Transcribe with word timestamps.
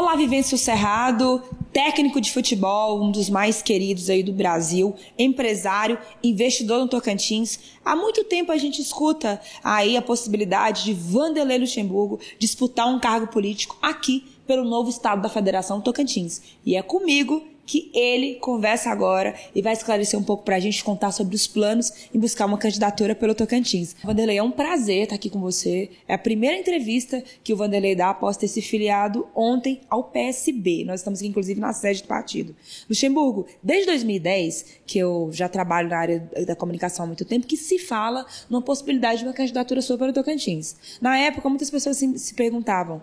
Olá, 0.00 0.14
Vivêncio 0.14 0.56
Cerrado, 0.56 1.42
técnico 1.72 2.20
de 2.20 2.32
futebol, 2.32 3.02
um 3.02 3.10
dos 3.10 3.28
mais 3.28 3.60
queridos 3.60 4.08
aí 4.08 4.22
do 4.22 4.32
Brasil, 4.32 4.94
empresário, 5.18 5.98
investidor 6.22 6.78
no 6.78 6.86
Tocantins. 6.86 7.58
Há 7.84 7.96
muito 7.96 8.22
tempo 8.22 8.52
a 8.52 8.56
gente 8.56 8.80
escuta 8.80 9.40
aí 9.62 9.96
a 9.96 10.00
possibilidade 10.00 10.84
de 10.84 10.94
Vanderlei 10.94 11.58
Luxemburgo 11.58 12.20
disputar 12.38 12.86
um 12.86 13.00
cargo 13.00 13.26
político 13.26 13.76
aqui 13.82 14.24
pelo 14.46 14.62
novo 14.62 14.88
estado 14.88 15.20
da 15.20 15.28
Federação 15.28 15.80
Tocantins. 15.80 16.42
E 16.64 16.76
é 16.76 16.80
comigo 16.80 17.42
que 17.68 17.90
ele 17.92 18.36
conversa 18.36 18.88
agora 18.88 19.34
e 19.54 19.60
vai 19.60 19.74
esclarecer 19.74 20.18
um 20.18 20.22
pouco 20.22 20.42
para 20.42 20.56
a 20.56 20.58
gente 20.58 20.82
contar 20.82 21.12
sobre 21.12 21.36
os 21.36 21.46
planos 21.46 22.08
em 22.14 22.18
buscar 22.18 22.46
uma 22.46 22.56
candidatura 22.56 23.14
pelo 23.14 23.34
Tocantins. 23.34 23.94
Vanderlei, 24.02 24.38
é 24.38 24.42
um 24.42 24.50
prazer 24.50 25.02
estar 25.02 25.16
aqui 25.16 25.28
com 25.28 25.38
você. 25.38 25.90
É 26.08 26.14
a 26.14 26.18
primeira 26.18 26.56
entrevista 26.56 27.22
que 27.44 27.52
o 27.52 27.56
Vanderlei 27.58 27.94
dá 27.94 28.08
após 28.08 28.38
ter 28.38 28.48
se 28.48 28.62
filiado 28.62 29.28
ontem 29.34 29.82
ao 29.90 30.02
PSB. 30.04 30.84
Nós 30.86 31.00
estamos 31.00 31.18
aqui, 31.18 31.28
inclusive, 31.28 31.60
na 31.60 31.74
sede 31.74 32.00
do 32.00 32.08
partido. 32.08 32.56
Luxemburgo, 32.88 33.46
desde 33.62 33.84
2010, 33.88 34.64
que 34.86 34.98
eu 34.98 35.28
já 35.30 35.46
trabalho 35.46 35.90
na 35.90 35.98
área 35.98 36.30
da 36.46 36.56
comunicação 36.56 37.04
há 37.04 37.06
muito 37.06 37.26
tempo, 37.26 37.46
que 37.46 37.58
se 37.58 37.78
fala 37.78 38.24
numa 38.48 38.62
possibilidade 38.62 39.18
de 39.18 39.26
uma 39.26 39.34
candidatura 39.34 39.82
sua 39.82 39.98
para 39.98 40.08
o 40.08 40.12
Tocantins. 40.14 40.74
Na 41.02 41.18
época, 41.18 41.46
muitas 41.50 41.70
pessoas 41.70 41.98
se 41.98 42.32
perguntavam 42.32 43.02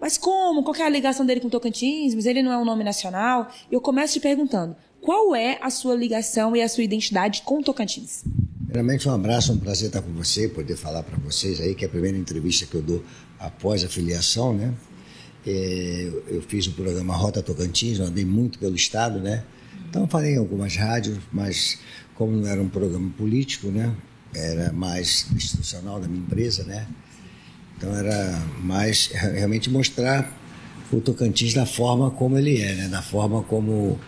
mas 0.00 0.18
como? 0.18 0.62
Qual 0.62 0.74
é 0.76 0.82
a 0.82 0.88
ligação 0.88 1.24
dele 1.24 1.40
com 1.40 1.48
Tocantins? 1.48 2.14
Mas 2.14 2.26
ele 2.26 2.42
não 2.42 2.52
é 2.52 2.58
um 2.58 2.64
nome 2.64 2.84
nacional. 2.84 3.50
Eu 3.70 3.80
começo 3.80 4.14
te 4.14 4.20
perguntando, 4.20 4.76
qual 5.00 5.34
é 5.34 5.58
a 5.60 5.70
sua 5.70 5.94
ligação 5.94 6.56
e 6.56 6.62
a 6.62 6.68
sua 6.68 6.84
identidade 6.84 7.42
com 7.42 7.62
Tocantins? 7.62 8.24
Primeiramente, 8.64 9.08
um 9.08 9.12
abraço, 9.12 9.52
um 9.52 9.58
prazer 9.58 9.88
estar 9.88 10.02
com 10.02 10.12
você, 10.12 10.48
poder 10.48 10.76
falar 10.76 11.02
para 11.02 11.16
vocês 11.18 11.60
aí, 11.60 11.74
que 11.74 11.84
é 11.84 11.88
a 11.88 11.90
primeira 11.90 12.18
entrevista 12.18 12.66
que 12.66 12.74
eu 12.74 12.82
dou 12.82 13.04
após 13.38 13.84
a 13.84 13.88
filiação, 13.88 14.52
né? 14.52 14.74
É, 15.46 16.10
eu 16.28 16.42
fiz 16.42 16.66
o 16.66 16.72
programa 16.72 17.14
Rota 17.14 17.42
Tocantins, 17.42 18.00
andei 18.00 18.24
muito 18.24 18.58
pelo 18.58 18.74
estado, 18.74 19.20
né? 19.20 19.44
Então 19.88 20.08
falei 20.08 20.34
em 20.34 20.38
algumas 20.38 20.74
rádios, 20.74 21.18
mas 21.30 21.78
como 22.14 22.32
não 22.32 22.48
era 22.48 22.60
um 22.60 22.68
programa 22.68 23.10
político, 23.16 23.68
né? 23.68 23.94
Era 24.34 24.72
mais 24.72 25.26
institucional 25.32 26.00
da 26.00 26.08
minha 26.08 26.20
empresa, 26.20 26.64
né? 26.64 26.86
Então 27.84 27.94
era 27.94 28.42
mais 28.62 29.08
realmente 29.12 29.68
mostrar 29.68 30.32
o 30.90 31.00
Tocantins 31.00 31.52
da 31.52 31.66
forma 31.66 32.10
como 32.10 32.38
ele 32.38 32.62
é, 32.62 32.74
né? 32.74 32.88
da 32.88 33.02
forma 33.02 33.42
como 33.42 33.98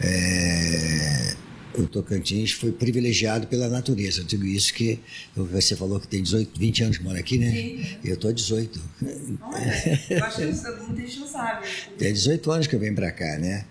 é, 0.00 1.34
o 1.78 1.86
Tocantins 1.86 2.50
foi 2.50 2.72
privilegiado 2.72 3.46
pela 3.46 3.68
natureza. 3.68 4.22
Eu 4.22 4.24
digo 4.24 4.44
isso 4.44 4.74
que 4.74 4.98
você 5.36 5.76
falou 5.76 6.00
que 6.00 6.08
tem 6.08 6.22
18, 6.22 6.58
20 6.58 6.82
anos 6.84 6.98
que 6.98 7.04
mora 7.04 7.20
aqui, 7.20 7.38
né? 7.38 7.50
Sim. 7.50 7.86
Eu 8.04 8.14
estou 8.14 8.32
18. 8.32 8.80
Olha, 9.42 10.00
eu 10.10 10.24
acho 10.24 10.36
que 10.36 11.02
gente 11.02 11.20
não 11.20 11.28
sabe. 11.28 11.68
Tem 11.96 12.12
18 12.12 12.50
anos 12.50 12.66
que 12.66 12.74
eu 12.74 12.80
venho 12.80 12.94
para 12.94 13.12
cá, 13.12 13.38
né? 13.38 13.64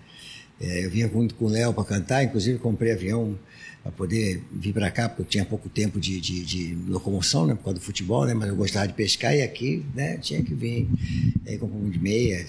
É, 0.60 0.86
eu 0.86 0.90
vinha 0.90 1.08
junto 1.08 1.34
com 1.34 1.46
o 1.46 1.48
Léo 1.48 1.74
para 1.74 1.84
cantar, 1.84 2.24
inclusive 2.24 2.58
comprei 2.58 2.92
avião 2.92 3.38
para 3.84 3.92
poder 3.92 4.42
vir 4.50 4.72
para 4.72 4.90
cá, 4.90 5.10
porque 5.10 5.20
eu 5.20 5.26
tinha 5.26 5.44
pouco 5.44 5.68
tempo 5.68 6.00
de, 6.00 6.18
de, 6.18 6.42
de, 6.42 6.74
locomoção, 6.88 7.46
né, 7.46 7.54
por 7.54 7.64
causa 7.64 7.78
do 7.78 7.84
futebol, 7.84 8.24
né, 8.24 8.32
mas 8.32 8.48
eu 8.48 8.56
gostava 8.56 8.88
de 8.88 8.94
pescar 8.94 9.36
e 9.36 9.42
aqui, 9.42 9.84
né, 9.94 10.16
tinha 10.16 10.42
que 10.42 10.54
vir 10.54 10.88
aí 11.46 11.58
com 11.58 11.66
um 11.66 11.90
de 11.90 11.98
meia. 11.98 12.46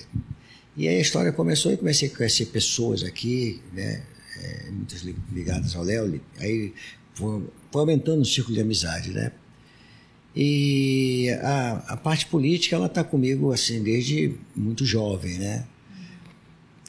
E 0.78 0.88
aí 0.88 0.96
a 0.96 1.02
história 1.02 1.34
começou 1.34 1.74
e 1.74 1.78
comecei 1.78 2.08
a 2.08 2.16
conhecer 2.16 2.46
pessoas 2.46 3.04
aqui, 3.04 3.62
né, 3.74 4.02
é, 4.38 4.72
muitas 4.72 5.02
ligadas 5.34 5.76
ao 5.76 5.84
Léo, 5.84 6.22
aí 6.40 6.74
foi, 7.14 7.44
foi 7.70 7.82
aumentando 7.82 8.22
o 8.22 8.26
círculo 8.26 8.56
de 8.56 8.62
amizade, 8.62 9.12
né. 9.12 9.34
E 10.34 11.30
a, 11.42 11.84
a 11.90 11.98
parte 11.98 12.28
política, 12.28 12.78
ela 12.78 12.88
está 12.88 13.04
comigo, 13.04 13.52
assim, 13.52 13.84
desde 13.84 14.36
muito 14.56 14.86
jovem, 14.86 15.38
né 15.38 15.66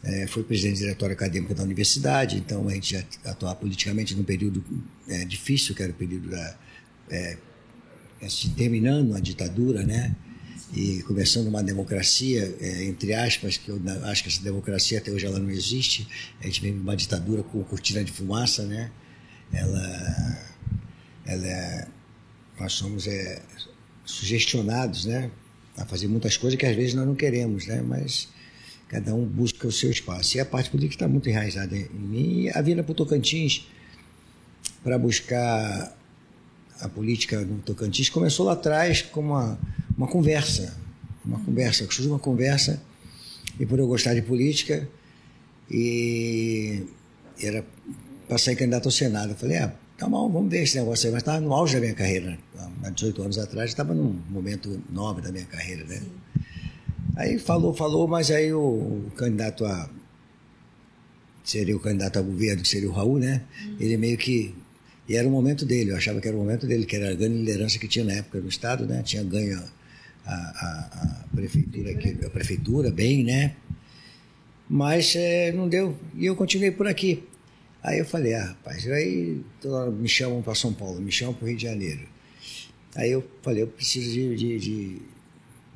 é, 0.07 0.27
foi 0.29 0.45
presidente 0.45 0.77
do 0.77 0.79
diretório 0.79 1.15
acadêmico 1.15 1.53
da 1.53 1.65
universidade, 1.65 2.37
então 2.37 2.69
a 2.69 2.75
gente 2.75 2.97
atuava 3.25 3.57
politicamente 3.57 4.15
num 4.15 4.23
período 4.23 4.65
é, 5.09 5.25
difícil, 5.25 5.75
que 5.75 5.83
era 5.83 5.91
o 5.91 5.95
período 5.95 6.31
da. 6.31 6.57
É, 7.11 7.37
assim, 8.23 8.51
terminando 8.51 9.17
a 9.17 9.21
ditadura, 9.21 9.83
né? 9.83 10.15
E 10.73 11.03
começando 11.03 11.49
uma 11.49 11.63
democracia, 11.63 12.55
é, 12.61 12.85
entre 12.85 13.15
aspas, 13.15 13.57
que 13.57 13.69
eu 13.69 13.81
acho 14.05 14.23
que 14.23 14.29
essa 14.29 14.43
democracia 14.43 14.99
até 14.99 15.11
hoje 15.11 15.27
ela 15.27 15.41
não 15.41 15.51
existe. 15.51 16.07
A 16.41 16.47
gente 16.47 16.61
vem 16.61 16.73
uma 16.73 16.97
ditadura 16.97 17.43
com 17.43 17.63
cortina 17.65 18.05
de 18.05 18.13
fumaça, 18.13 18.65
né? 18.65 18.93
Ela. 19.53 20.39
ela 21.25 21.47
é, 21.47 21.89
nós 22.61 22.73
somos 22.73 23.09
é, 23.09 23.43
sugestionados, 24.05 25.05
né? 25.05 25.33
A 25.77 25.85
fazer 25.85 26.07
muitas 26.07 26.37
coisas 26.37 26.59
que 26.59 26.65
às 26.65 26.77
vezes 26.77 26.95
nós 26.95 27.07
não 27.07 27.17
queremos, 27.17 27.67
né? 27.67 27.83
Mas 27.83 28.29
Cada 28.89 29.15
um 29.15 29.25
busca 29.25 29.67
o 29.67 29.73
seu 29.73 29.91
espaço. 29.91 30.37
E 30.37 30.41
a 30.41 30.45
parte 30.45 30.71
política 30.71 30.95
está 30.95 31.09
muito 31.09 31.29
enraizada 31.29 31.77
em 31.77 31.89
mim. 31.91 32.43
E 32.43 32.51
a 32.51 32.63
vinda 32.63 32.83
para 32.83 32.93
o 32.93 32.95
Tocantins 32.95 33.67
para 34.83 34.99
buscar 34.99 35.97
a 36.81 36.89
política 36.89 37.41
no 37.41 37.59
Tocantins 37.59 38.09
começou 38.09 38.47
lá 38.47 38.53
atrás 38.53 39.03
com 39.03 39.21
uma, 39.21 39.59
uma 39.97 40.07
conversa. 40.07 40.77
Uma 41.25 41.41
conversa, 41.41 41.85
surgiu 41.91 42.13
uma 42.13 42.21
conversa, 42.21 42.81
e 43.59 43.67
por 43.67 43.81
eu 43.81 43.89
gostar 43.89 44.15
de 44.15 44.23
política, 44.23 44.89
e 45.69 46.87
era 47.43 47.65
para 48.29 48.39
sair 48.39 48.55
candidato 48.55 48.87
ao 48.87 48.93
Senado. 48.93 49.31
Eu 49.31 49.37
falei, 49.37 49.59
ah, 49.59 49.75
tá 49.99 50.09
bom, 50.09 50.31
vamos 50.31 50.51
ver 50.51 50.63
esse 50.63 50.77
negócio 50.79 51.07
aí. 51.07 51.13
Mas 51.13 51.23
estava 51.23 51.41
no 51.41 51.53
auge 51.53 51.75
da 51.75 51.81
minha 51.81 51.95
carreira. 51.95 52.39
Há 52.85 52.91
18 52.91 53.23
anos 53.23 53.39
atrás, 53.39 53.71
estava 53.71 53.93
num 53.93 54.21
momento 54.31 54.81
nobre 54.91 55.23
da 55.23 55.33
minha 55.33 55.47
carreira, 55.47 55.85
né? 55.85 55.97
Sim. 55.97 56.13
Aí 57.17 57.39
falou, 57.39 57.73
falou, 57.73 58.07
mas 58.07 58.31
aí 58.31 58.53
o, 58.53 58.61
o 58.61 59.11
candidato 59.17 59.65
a. 59.65 59.89
Seria 61.43 61.75
o 61.75 61.81
candidato 61.81 62.19
a 62.19 62.23
governo, 62.23 62.63
que 62.63 62.69
seria 62.69 62.91
o 62.91 62.93
Raul, 62.93 63.19
né? 63.19 63.43
Uhum. 63.65 63.77
Ele 63.81 63.97
meio 63.97 64.19
que. 64.19 64.55
E 65.09 65.17
era 65.17 65.27
o 65.27 65.31
momento 65.31 65.65
dele, 65.65 65.93
eu 65.93 65.97
achava 65.97 66.21
que 66.21 66.29
era 66.29 66.37
o 66.37 66.41
momento 66.41 66.67
dele, 66.67 66.85
que 66.85 66.97
era 66.97 67.11
a 67.13 67.15
grande 67.15 67.39
liderança 67.39 67.79
que 67.79 67.89
tinha 67.89 68.05
na 68.05 68.13
época 68.13 68.41
no 68.41 68.49
Estado, 68.49 68.85
né? 68.85 69.03
Tinha 69.03 69.23
ganho 69.23 69.63
a, 70.27 70.33
a, 70.35 71.25
a 71.25 71.25
prefeitura, 71.35 71.93
aqui, 71.93 72.19
a 72.27 72.29
prefeitura 72.29 72.91
bem, 72.91 73.25
né? 73.25 73.55
Mas 74.69 75.15
é, 75.17 75.53
não 75.53 75.69
deu. 75.69 75.97
E 76.17 76.27
eu 76.27 76.37
continuei 76.37 76.73
por 76.73 76.87
aqui. 76.87 77.23
Aí 77.83 78.01
eu 78.01 78.05
falei, 78.05 78.35
ah, 78.35 78.47
rapaz, 78.47 78.87
aí 78.89 79.41
me 79.97 80.09
chamam 80.09 80.43
para 80.43 80.57
São 80.57 80.75
Paulo, 80.75 81.01
me 81.01 81.13
chamam 81.13 81.33
para 81.33 81.45
o 81.45 81.49
Rio 81.49 81.57
de 81.57 81.63
Janeiro. 81.63 82.03
Aí 82.97 83.13
eu 83.13 83.25
falei, 83.43 83.63
eu 83.63 83.69
preciso 83.69 84.11
de, 84.11 84.35
de, 84.35 84.59
de 84.59 85.03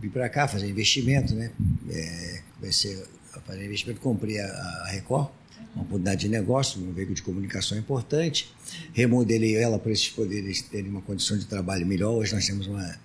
vim 0.00 0.08
para 0.08 0.28
cá 0.28 0.48
fazer 0.48 0.68
investimento, 0.68 1.34
né? 1.34 1.50
É, 1.90 2.40
comecei 2.58 3.02
a 3.34 3.40
fazer 3.40 3.64
investimento, 3.64 4.00
comprei 4.00 4.40
a, 4.40 4.46
a 4.46 4.88
Record, 4.88 5.28
uma 5.74 5.82
oportunidade 5.82 6.22
de 6.22 6.28
negócio, 6.28 6.80
um 6.80 6.92
veículo 6.92 7.14
de 7.14 7.22
comunicação 7.22 7.78
importante, 7.78 8.52
remodelei 8.92 9.56
ela 9.56 9.78
para 9.78 9.92
esses 9.92 10.08
poderes 10.08 10.62
terem 10.62 10.90
uma 10.90 11.02
condição 11.02 11.36
de 11.36 11.44
trabalho 11.44 11.86
melhor. 11.86 12.12
Hoje 12.12 12.34
nós 12.34 12.46
temos 12.46 12.66
uma, 12.66 12.98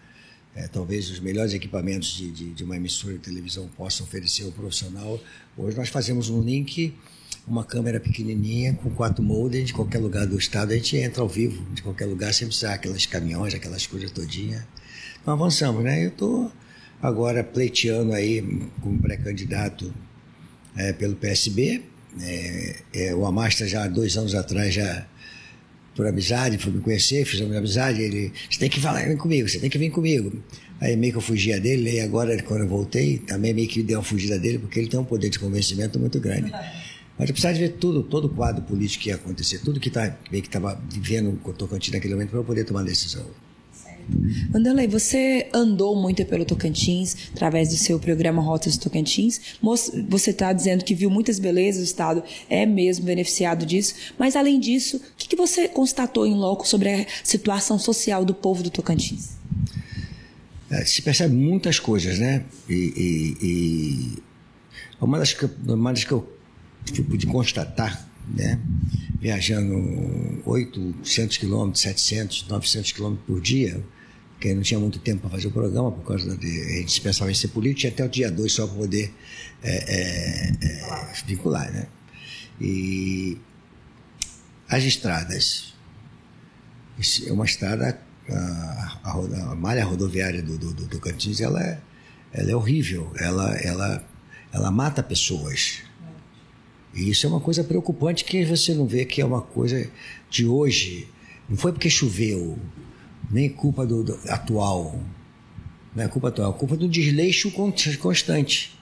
é, 0.56 0.68
talvez 0.68 1.10
os 1.10 1.20
melhores 1.20 1.54
equipamentos 1.54 2.10
de, 2.16 2.32
de, 2.32 2.54
de, 2.54 2.64
uma 2.64 2.76
emissora 2.78 3.14
de 3.14 3.20
televisão 3.20 3.68
possam 3.76 4.06
oferecer 4.06 4.46
ao 4.46 4.52
profissional. 4.52 5.20
Hoje 5.58 5.78
nós 5.78 5.90
fazemos 5.90 6.30
um 6.30 6.42
link, 6.42 6.96
uma 7.46 7.64
câmera 7.64 8.00
pequenininha 8.00 8.74
com 8.74 8.90
quatro 8.90 9.22
modems 9.22 9.68
de 9.68 9.74
qualquer 9.74 10.00
lugar 10.00 10.26
do 10.26 10.38
estado, 10.38 10.72
a 10.72 10.76
gente 10.76 10.98
entra 10.98 11.22
ao 11.22 11.30
vivo, 11.30 11.64
de 11.74 11.82
qualquer 11.82 12.06
lugar, 12.06 12.34
sem 12.34 12.48
precisar 12.48 12.74
aquelas 12.74 13.06
caminhões, 13.06 13.54
aquelas 13.54 13.86
coisas 13.86 14.10
todinhas. 14.12 14.64
Então 15.22 15.34
avançamos, 15.34 15.84
né? 15.84 16.04
Eu 16.04 16.10
estou 16.10 16.52
agora 17.02 17.44
pleiteando 17.44 18.14
aí 18.14 18.42
como 18.82 19.00
pré-candidato 19.00 19.94
é, 20.76 20.94
pelo 20.94 21.16
PSB. 21.16 21.84
É, 22.22 22.76
é, 22.94 23.16
o 23.16 23.26
Amasta 23.26 23.68
já 23.68 23.84
há 23.84 23.88
dois 23.88 24.16
anos 24.18 24.34
atrás 24.36 24.74
já 24.74 25.06
por 25.96 26.06
amizade, 26.06 26.58
foi 26.58 26.74
me 26.74 26.82
conhecer, 26.82 27.26
fizemos 27.26 27.56
amizade, 27.56 28.02
ele, 28.02 28.34
você 28.50 28.60
tem 28.60 28.70
que 28.70 28.82
falar 28.82 29.06
vem 29.06 29.16
comigo, 29.16 29.48
você 29.48 29.60
tem 29.60 29.70
que 29.70 29.78
vir 29.78 29.90
comigo. 29.90 30.32
Aí 30.82 30.96
meio 30.98 31.14
que 31.14 31.18
eu 31.18 31.22
fugia 31.22 31.60
dele, 31.60 31.90
e 31.90 32.00
agora 32.02 32.42
quando 32.44 32.62
eu 32.62 32.68
voltei, 32.68 33.18
também 33.20 33.54
meio 33.54 33.68
que 33.68 33.82
deu 33.82 34.00
uma 34.00 34.04
fugida 34.04 34.38
dele, 34.38 34.60
porque 34.60 34.78
ele 34.78 34.90
tem 34.90 35.00
um 35.00 35.06
poder 35.06 35.30
de 35.30 35.40
convencimento 35.40 35.98
muito 35.98 36.20
grande. 36.20 36.52
Mas 37.18 37.30
eu 37.30 37.34
precisava 37.34 37.58
ver 37.58 37.70
tudo, 37.74 38.04
todo 38.04 38.26
o 38.26 38.30
quadro 38.30 38.62
político 38.64 39.04
que 39.04 39.10
ia 39.10 39.16
acontecer, 39.16 39.60
tudo 39.60 39.80
que 39.80 39.90
tá, 39.90 40.18
meio 40.30 40.44
que 40.44 40.50
estava 40.50 40.78
vivendo 40.92 41.40
o 41.42 41.54
Tocantins 41.54 41.94
naquele 41.94 42.14
momento 42.14 42.32
para 42.32 42.40
eu 42.40 42.44
poder 42.44 42.66
tomar 42.66 42.84
decisão. 42.84 43.26
Vanderlei, 44.50 44.88
você 44.88 45.48
andou 45.54 45.96
muito 45.96 46.26
pelo 46.26 46.46
Tocantins, 46.46 47.16
através 47.34 47.70
do 47.70 47.78
seu 47.78 48.00
programa 48.00 48.42
Rotas 48.42 48.78
Tocantins. 48.78 49.42
Você 50.10 50.32
está 50.32 50.54
dizendo 50.54 50.84
que 50.84 50.94
viu 50.94 51.10
muitas 51.10 51.40
belezas, 51.40 51.82
o 51.82 51.86
Estado 51.86 52.24
é 52.50 52.66
mesmo 52.66 53.06
beneficiado 53.06 53.66
disso. 53.66 53.96
Mas, 54.18 54.36
além 54.36 54.60
disso, 54.60 54.98
o 54.98 55.02
que, 55.18 55.28
que 55.28 55.36
você 55.36 55.68
constatou 55.68 56.26
em 56.26 56.36
loco 56.36 56.68
sobre 56.68 56.90
a 56.90 57.06
situação 57.24 57.80
social 57.80 58.24
do 58.24 58.34
povo 58.34 58.64
do 58.64 58.70
Tocantins? 58.70 59.36
É, 60.70 60.84
se 60.84 61.02
percebe 61.02 61.34
muitas 61.36 61.80
coisas, 61.80 62.20
né? 62.20 62.44
E, 62.68 62.74
e, 62.74 63.46
e 63.46 64.24
uma, 65.00 65.20
das 65.20 65.34
que, 65.34 65.50
uma 65.68 65.92
das 65.92 66.04
que 66.04 66.12
eu 66.12 66.28
pude 67.08 67.28
constatar, 67.28 68.08
né? 68.28 68.60
Viajando 69.20 70.42
800 70.46 71.38
quilômetros, 71.38 71.82
700, 71.82 72.48
900 72.48 72.92
quilômetros 72.92 73.26
por 73.26 73.42
dia, 73.42 73.84
porque 74.46 74.54
não 74.54 74.62
tinha 74.62 74.80
muito 74.80 75.00
tempo 75.00 75.22
para 75.22 75.32
fazer 75.32 75.48
o 75.48 75.52
programa, 75.52 75.92
por 75.92 76.06
causa 76.06 76.38
de. 76.38 76.62
A 76.62 76.80
gente 76.80 77.02
pensava 77.02 77.32
em 77.32 77.34
ser 77.34 77.48
político, 77.48 77.80
tinha 77.80 77.92
até 77.92 78.06
o 78.06 78.10
dia 78.10 78.30
2 78.30 78.52
só 78.52 78.68
para 78.68 78.76
poder 78.76 79.12
é, 79.64 79.72
é, 79.72 80.52
é, 80.62 81.14
vincular, 81.26 81.72
né? 81.72 81.88
E 82.62 83.38
as 84.70 84.84
estradas. 84.84 85.74
É 87.28 87.32
uma 87.32 87.44
estrada, 87.44 88.00
a, 88.30 89.00
a, 89.04 89.52
a 89.52 89.56
malha 89.56 89.84
rodoviária 89.84 90.42
do, 90.42 90.58
do, 90.58 90.74
do 90.74 90.88
Tocantins, 90.88 91.42
ela 91.42 91.62
é, 91.62 91.82
ela 92.32 92.52
é 92.52 92.56
horrível, 92.56 93.12
ela, 93.20 93.54
ela, 93.58 94.08
ela 94.54 94.72
mata 94.72 95.04
pessoas. 95.04 95.82
E 96.94 97.10
isso 97.10 97.26
é 97.26 97.30
uma 97.30 97.42
coisa 97.42 97.64
preocupante 97.64 98.24
que 98.24 98.46
você 98.46 98.74
não 98.74 98.86
vê 98.86 99.04
que 99.04 99.20
é 99.22 99.26
uma 99.26 99.42
coisa 99.42 99.90
de 100.30 100.46
hoje. 100.46 101.10
Não 101.50 101.58
foi 101.58 101.74
porque 101.74 101.90
choveu, 101.90 102.58
nem 103.32 103.50
culpa 103.50 103.86
do, 103.86 104.04
do 104.04 104.20
atual. 104.28 105.00
Não 105.96 106.04
é 106.04 106.08
culpa 106.08 106.28
atual, 106.28 106.52
é 106.52 106.58
culpa 106.58 106.76
do 106.76 106.88
desleixo 106.88 107.52
constante 107.52 108.76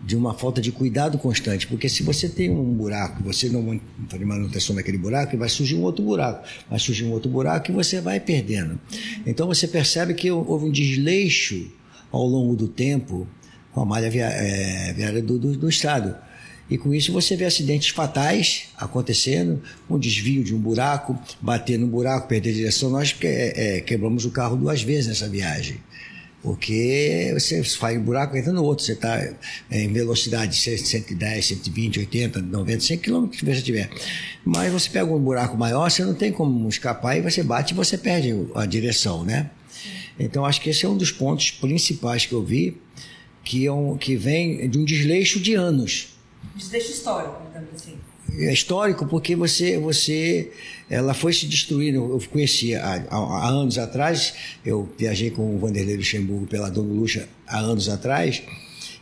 de 0.00 0.16
uma 0.16 0.32
falta 0.32 0.60
de 0.60 0.72
cuidado 0.72 1.18
constante, 1.18 1.66
porque 1.66 1.88
se 1.88 2.02
você 2.02 2.28
tem 2.28 2.48
um 2.50 2.72
buraco, 2.72 3.22
você 3.22 3.48
não 3.48 3.78
faz 4.08 4.22
manutenção 4.22 4.74
daquele 4.74 4.96
buraco, 4.96 5.36
vai 5.36 5.48
surgir 5.48 5.74
um 5.74 5.82
outro 5.82 6.04
buraco, 6.04 6.48
vai 6.70 6.78
surgir 6.78 7.04
um 7.04 7.10
outro 7.12 7.30
buraco 7.30 7.70
e 7.70 7.74
você 7.74 8.00
vai 8.00 8.18
perdendo. 8.18 8.80
Então 9.26 9.46
você 9.46 9.68
percebe 9.68 10.14
que 10.14 10.30
houve 10.30 10.64
um 10.64 10.70
desleixo 10.70 11.70
ao 12.10 12.24
longo 12.24 12.56
do 12.56 12.68
tempo 12.68 13.26
com 13.72 13.82
a 13.82 13.84
malha 13.84 14.06
é, 14.06 14.92
viária 14.94 15.20
do, 15.20 15.38
do, 15.38 15.56
do 15.56 15.68
Estado. 15.68 16.16
E 16.70 16.76
com 16.76 16.92
isso 16.92 17.12
você 17.12 17.34
vê 17.34 17.44
acidentes 17.44 17.88
fatais 17.90 18.68
acontecendo, 18.76 19.62
um 19.88 19.98
desvio 19.98 20.44
de 20.44 20.54
um 20.54 20.58
buraco, 20.58 21.18
bater 21.40 21.78
no 21.78 21.86
buraco, 21.86 22.28
perder 22.28 22.52
direção. 22.52 22.90
Nós 22.90 23.12
que, 23.12 23.26
é, 23.26 23.78
é 23.78 23.80
quebramos 23.80 24.24
o 24.24 24.30
carro 24.30 24.56
duas 24.56 24.82
vezes 24.82 25.06
nessa 25.06 25.28
viagem. 25.28 25.78
Porque 26.42 27.30
você 27.34 27.64
faz 27.64 27.98
um 27.98 28.02
buraco 28.02 28.36
entra 28.36 28.52
no 28.52 28.62
outro, 28.62 28.84
você 28.84 28.92
está 28.92 29.18
é, 29.18 29.82
em 29.82 29.92
velocidade 29.92 30.52
de 30.52 30.78
110, 30.78 31.46
120, 31.46 31.98
80, 31.98 32.42
90, 32.42 32.80
100 32.80 32.98
km 32.98 33.26
que 33.26 33.44
você 33.44 33.60
tiver. 33.60 33.90
Mas 34.44 34.72
você 34.72 34.88
pega 34.88 35.12
um 35.12 35.18
buraco 35.18 35.56
maior, 35.56 35.90
você 35.90 36.04
não 36.04 36.14
tem 36.14 36.30
como 36.30 36.68
escapar 36.68 37.16
e 37.16 37.22
você 37.22 37.42
bate 37.42 37.74
e 37.74 37.76
você 37.76 37.98
perde 37.98 38.34
a 38.54 38.64
direção, 38.66 39.24
né? 39.24 39.50
Então 40.18 40.44
acho 40.44 40.60
que 40.60 40.70
esse 40.70 40.84
é 40.84 40.88
um 40.88 40.96
dos 40.96 41.10
pontos 41.10 41.50
principais 41.50 42.24
que 42.24 42.32
eu 42.32 42.42
vi, 42.42 42.76
que, 43.42 43.66
é 43.66 43.72
um, 43.72 43.96
que 43.96 44.14
vem 44.14 44.68
de 44.70 44.78
um 44.78 44.84
desleixo 44.84 45.40
de 45.40 45.54
anos. 45.54 46.17
Desleixo 46.54 46.90
histórico, 46.90 47.36
então, 47.50 47.62
assim. 47.74 47.98
É 48.36 48.52
histórico 48.52 49.06
porque 49.06 49.34
você, 49.34 49.78
você 49.78 50.52
ela 50.88 51.14
foi 51.14 51.32
se 51.32 51.46
destruindo. 51.46 51.98
Eu 51.98 52.22
conheci 52.30 52.74
há, 52.74 53.04
há, 53.10 53.48
anos 53.48 53.78
atrás, 53.78 54.34
eu 54.64 54.88
viajei 54.98 55.30
com 55.30 55.56
o 55.56 55.58
Vanderlei 55.58 55.96
Luxemburgo 55.96 56.46
pela 56.46 56.70
Dona 56.70 56.92
Luxa 56.92 57.28
há 57.46 57.58
anos 57.58 57.88
atrás. 57.88 58.42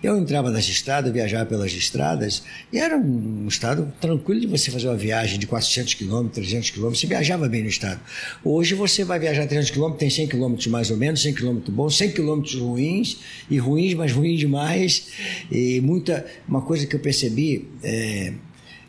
Eu 0.02 0.18
entrava 0.18 0.50
nas 0.50 0.68
estradas, 0.68 1.12
viajava 1.12 1.46
pelas 1.46 1.72
estradas, 1.72 2.42
e 2.72 2.78
era 2.78 2.96
um 2.96 3.46
estado 3.48 3.92
tranquilo 4.00 4.40
de 4.40 4.46
você 4.46 4.70
fazer 4.70 4.88
uma 4.88 4.96
viagem 4.96 5.38
de 5.38 5.46
400 5.46 5.94
quilômetros, 5.94 6.34
300 6.34 6.70
quilômetros, 6.70 7.00
você 7.00 7.06
viajava 7.06 7.48
bem 7.48 7.62
no 7.62 7.68
estado. 7.68 8.00
Hoje 8.44 8.74
você 8.74 9.04
vai 9.04 9.18
viajar 9.18 9.46
300 9.46 9.70
quilômetros, 9.70 10.00
tem 10.00 10.10
100 10.10 10.28
quilômetros 10.28 10.66
mais 10.66 10.90
ou 10.90 10.96
menos, 10.96 11.22
100 11.22 11.34
quilômetros 11.34 11.74
bons, 11.74 11.96
100 11.96 12.10
quilômetros 12.12 12.54
ruins, 12.54 13.18
e 13.50 13.58
ruins, 13.58 13.94
mas 13.94 14.12
ruins 14.12 14.38
demais, 14.38 15.08
e 15.50 15.80
muita, 15.80 16.26
uma 16.46 16.60
coisa 16.60 16.86
que 16.86 16.94
eu 16.94 17.00
percebi, 17.00 17.68
é, 17.82 18.34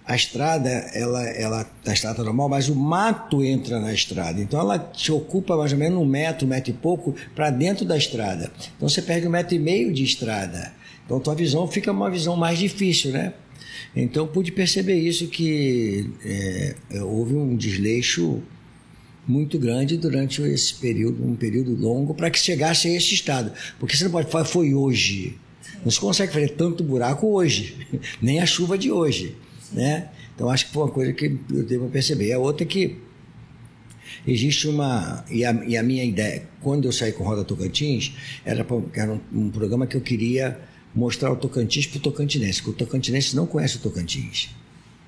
a 0.07 0.15
estrada, 0.15 0.69
ela, 0.69 1.21
ela 1.31 1.69
a 1.85 1.91
estrada 1.91 2.23
normal, 2.23 2.47
mas 2.47 2.69
o 2.69 2.75
mato 2.75 3.43
entra 3.43 3.77
na 3.77 3.93
estrada. 3.93 4.39
Então 4.39 4.57
ela 4.57 4.79
te 4.79 5.11
ocupa 5.11 5.57
mais 5.57 5.73
ou 5.73 5.77
menos 5.77 5.99
um 5.99 6.05
metro, 6.05 6.45
um 6.45 6.49
metro 6.49 6.71
e 6.71 6.73
pouco 6.73 7.13
para 7.35 7.49
dentro 7.49 7.83
da 7.83 7.97
estrada. 7.97 8.49
Então 8.77 8.87
você 8.87 9.01
perde 9.01 9.27
um 9.27 9.29
metro 9.29 9.53
e 9.55 9.59
meio 9.59 9.93
de 9.93 10.03
estrada. 10.03 10.71
Então 11.07 11.21
tua 11.21 11.33
visão 11.33 11.65
fica 11.65 11.89
uma 11.89 12.11
visão 12.11 12.35
mais 12.35 12.59
difícil, 12.59 13.11
né? 13.11 13.33
Então 13.95 14.27
pude 14.27 14.51
perceber 14.51 14.99
isso 14.99 15.27
que 15.27 16.09
é, 16.23 16.75
houve 17.01 17.33
um 17.33 17.55
desleixo 17.55 18.43
muito 19.25 19.57
grande 19.57 19.97
durante 19.97 20.41
esse 20.41 20.73
período, 20.75 21.25
um 21.25 21.35
período 21.35 21.73
longo, 21.73 22.13
para 22.13 22.29
que 22.29 22.37
chegasse 22.37 22.89
a 22.89 22.91
esse 22.93 23.13
estado. 23.13 23.53
Porque 23.79 23.95
você 23.95 24.03
não 24.03 24.11
pode 24.11 24.29
falar, 24.29 24.43
foi 24.43 24.73
hoje. 24.73 25.37
Não 25.83 25.89
se 25.89 25.99
consegue 25.99 26.33
fazer 26.33 26.49
tanto 26.49 26.83
buraco 26.83 27.27
hoje, 27.27 27.87
nem 28.21 28.41
a 28.41 28.45
chuva 28.45 28.77
de 28.77 28.91
hoje. 28.91 29.35
Né? 29.71 30.09
Então 30.35 30.49
acho 30.49 30.67
que 30.67 30.73
foi 30.73 30.83
uma 30.83 30.91
coisa 30.91 31.13
que 31.13 31.37
eu 31.49 31.63
devo 31.63 31.89
perceber. 31.89 32.33
A 32.33 32.39
outra 32.39 32.65
é 32.65 32.67
que 32.67 32.97
existe 34.27 34.67
uma. 34.67 35.23
E 35.31 35.45
a, 35.45 35.53
e 35.65 35.77
a 35.77 35.83
minha 35.83 36.03
ideia, 36.03 36.43
quando 36.61 36.85
eu 36.85 36.91
saí 36.91 37.13
com 37.13 37.23
Roda 37.23 37.45
Tocantins, 37.45 38.13
era, 38.45 38.65
era 38.93 39.13
um, 39.13 39.19
um 39.33 39.49
programa 39.49 39.87
que 39.87 39.95
eu 39.95 40.01
queria 40.01 40.59
mostrar 40.97 41.31
o 41.31 41.35
Tocantins 41.35 41.85
para 41.85 41.99
o 41.99 42.01
Tocantinense, 42.01 42.61
porque 42.61 42.83
o 42.83 42.85
Tocantinense 42.85 43.35
não 43.35 43.45
conhece 43.45 43.77
o 43.77 43.79
Tocantins. 43.79 44.49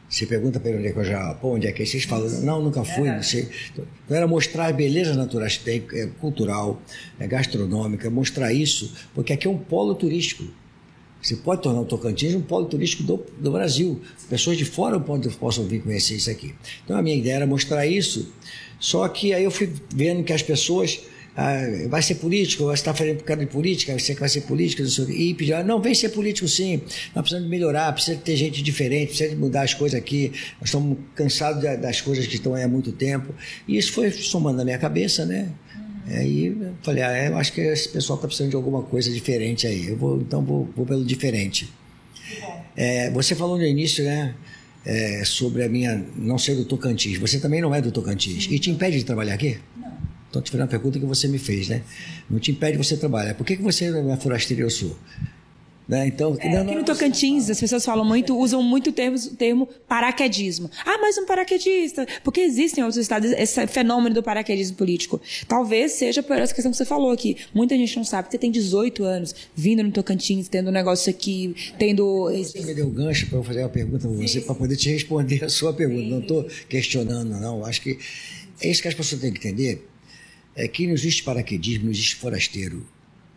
Você 0.07 0.25
pergunta 0.25 0.59
para 0.59 0.69
ele 0.69 0.79
onde 0.79 0.87
é 0.87 0.91
que 0.91 0.99
eu 0.99 1.03
já. 1.03 1.33
Pô, 1.35 1.55
onde 1.55 1.67
é 1.67 1.71
que 1.71 1.83
é? 1.83 1.85
Vocês 1.85 2.03
falam, 2.03 2.29
não, 2.41 2.63
nunca 2.63 2.83
fui, 2.83 3.09
não 3.11 3.21
sei. 3.21 3.47
Então 3.71 3.85
era 4.09 4.27
mostrar 4.27 4.67
a 4.67 4.71
beleza 4.71 5.13
natural 5.13 5.47
é 5.93 6.07
cultural, 6.19 6.81
é 7.19 7.27
gastronômica, 7.27 8.09
mostrar 8.09 8.53
isso, 8.53 8.93
porque 9.13 9.33
aqui 9.33 9.47
é 9.47 9.49
um 9.49 9.57
polo 9.57 9.93
turístico. 9.95 10.43
Você 11.21 11.35
pode 11.35 11.61
tornar 11.61 11.81
o 11.81 11.85
Tocantins 11.85 12.33
um 12.33 12.41
polo 12.41 12.65
turístico 12.65 13.03
do, 13.03 13.25
do 13.39 13.51
Brasil. 13.51 13.99
Pessoas 14.29 14.57
de 14.57 14.65
fora 14.65 14.99
podem, 14.99 15.29
possam 15.31 15.65
vir 15.65 15.81
conhecer 15.81 16.15
isso 16.15 16.29
aqui. 16.29 16.55
Então 16.85 16.97
a 16.97 17.01
minha 17.01 17.15
ideia 17.15 17.35
era 17.35 17.47
mostrar 17.47 17.85
isso. 17.85 18.31
Só 18.79 19.07
que 19.09 19.33
aí 19.33 19.43
eu 19.43 19.51
fui 19.51 19.73
vendo 19.93 20.23
que 20.23 20.33
as 20.33 20.41
pessoas. 20.41 21.01
Ah, 21.35 21.61
vai 21.87 22.01
ser 22.01 22.15
político, 22.15 22.65
você 22.65 22.73
está 22.73 22.93
fazendo 22.93 23.17
por 23.17 23.23
causa 23.23 23.45
de 23.45 23.51
política, 23.51 23.97
você 23.97 24.13
vai 24.13 24.27
ser 24.27 24.41
político, 24.41 24.81
não 24.81 24.89
sei 24.89 25.03
o 25.03 25.07
quê. 25.07 25.13
E 25.13 25.33
pediu, 25.33 25.63
não, 25.63 25.81
vem 25.81 25.93
ser 25.93 26.09
político 26.09 26.47
sim, 26.47 26.81
nós 27.15 27.21
precisamos 27.21 27.49
melhorar, 27.49 27.93
precisa 27.93 28.17
ter 28.17 28.35
gente 28.35 28.61
diferente, 28.61 29.09
precisa 29.09 29.35
mudar 29.35 29.61
as 29.61 29.73
coisas 29.73 29.97
aqui, 29.97 30.31
nós 30.59 30.69
estamos 30.69 30.97
cansados 31.15 31.63
das 31.79 32.01
coisas 32.01 32.27
que 32.27 32.35
estão 32.35 32.55
aí 32.55 32.63
há 32.63 32.67
muito 32.67 32.91
tempo. 32.91 33.33
E 33.67 33.77
isso 33.77 33.93
foi 33.93 34.11
somando 34.11 34.57
na 34.57 34.65
minha 34.65 34.77
cabeça, 34.77 35.25
né? 35.25 35.49
Aí 36.07 36.47
eu 36.47 36.73
falei, 36.81 37.03
ah, 37.03 37.27
eu 37.27 37.37
acho 37.37 37.53
que 37.53 37.61
esse 37.61 37.87
pessoal 37.87 38.17
está 38.17 38.27
precisando 38.27 38.49
de 38.49 38.55
alguma 38.55 38.81
coisa 38.81 39.11
diferente 39.11 39.67
aí. 39.67 39.87
Eu 39.87 39.97
vou, 39.97 40.19
então 40.19 40.43
vou, 40.43 40.67
vou 40.75 40.85
pelo 40.85 41.05
diferente. 41.05 41.69
É, 42.75 43.09
você 43.11 43.35
falou 43.35 43.57
no 43.57 43.65
início, 43.65 44.03
né? 44.03 44.33
É, 44.85 45.23
sobre 45.25 45.63
a 45.63 45.69
minha 45.69 46.03
não 46.15 46.37
ser 46.37 46.55
do 46.55 46.65
Tocantins. 46.65 47.17
Você 47.17 47.39
também 47.39 47.61
não 47.61 47.75
é 47.75 47.81
do 47.81 47.91
Tocantins. 47.91 48.45
Sim. 48.45 48.53
E 48.53 48.59
te 48.59 48.71
impede 48.71 48.97
de 48.97 49.03
trabalhar 49.03 49.35
aqui? 49.35 49.59
Não. 49.77 50.08
Então, 50.29 50.41
te 50.41 50.51
fiz 50.51 50.59
uma 50.59 50.67
pergunta 50.67 50.99
que 50.99 51.05
você 51.05 51.27
me 51.27 51.39
fez, 51.39 51.67
né? 51.67 51.81
Não 52.29 52.39
te 52.39 52.51
impede 52.51 52.77
de 52.77 52.83
você 52.83 52.95
trabalhar. 52.95 53.33
Por 53.33 53.45
que, 53.45 53.57
que 53.57 53.63
você 53.63 53.89
não 53.89 54.13
é 54.13 54.17
forasteiro 54.17 54.63
eu 54.63 54.69
sou? 54.69 54.95
Né? 55.89 56.05
Então, 56.05 56.37
é, 56.39 56.53
não, 56.53 56.61
aqui 56.61 56.75
no 56.75 56.83
Tocantins, 56.83 57.49
as 57.49 57.59
pessoas 57.59 57.83
falam 57.83 58.05
muito, 58.05 58.37
usam 58.37 58.61
muito 58.61 58.91
o 58.91 58.93
termo, 58.93 59.17
termo 59.35 59.67
paraquedismo. 59.87 60.69
Ah, 60.85 60.99
mas 61.01 61.17
um 61.17 61.25
paraquedista. 61.25 62.05
Porque 62.23 62.41
existem 62.41 62.83
em 62.83 62.85
outros 62.85 63.01
estados 63.01 63.31
esse 63.31 63.65
fenômeno 63.65 64.13
do 64.13 64.21
paraquedismo 64.21 64.77
político. 64.77 65.19
Talvez 65.47 65.93
seja 65.93 66.21
por 66.21 66.37
essa 66.37 66.53
questão 66.53 66.69
que 66.69 66.77
você 66.77 66.85
falou 66.85 67.09
aqui. 67.09 67.37
Muita 67.55 67.75
gente 67.75 67.97
não 67.97 68.03
sabe. 68.03 68.29
Você 68.29 68.37
tem 68.37 68.51
18 68.51 69.03
anos, 69.03 69.33
vindo 69.55 69.81
no 69.81 69.91
Tocantins, 69.91 70.47
tendo 70.47 70.67
um 70.67 70.71
negócio 70.71 71.09
aqui, 71.09 71.55
tendo. 71.79 72.29
Você 72.29 72.61
me 72.61 72.75
deu 72.75 72.85
um 72.85 72.91
gancho 72.91 73.25
para 73.25 73.39
eu 73.39 73.43
fazer 73.43 73.61
uma 73.61 73.69
pergunta 73.69 74.07
para 74.07 74.15
você, 74.15 74.41
para 74.41 74.53
poder 74.53 74.75
te 74.75 74.91
responder 74.91 75.43
a 75.43 75.49
sua 75.49 75.73
pergunta. 75.73 76.03
Sim. 76.03 76.09
Não 76.11 76.19
estou 76.19 76.47
questionando, 76.69 77.31
não. 77.39 77.65
Acho 77.65 77.81
que 77.81 77.97
é 78.61 78.69
isso 78.69 78.79
que 78.83 78.87
as 78.89 78.93
pessoas 78.93 79.21
têm 79.21 79.33
que 79.33 79.39
entender. 79.39 79.87
É 80.55 80.67
que 80.67 80.87
não 80.87 80.93
existe 80.93 81.23
paraquedismo, 81.23 81.85
não 81.85 81.91
existe 81.91 82.15
forasteiro 82.15 82.85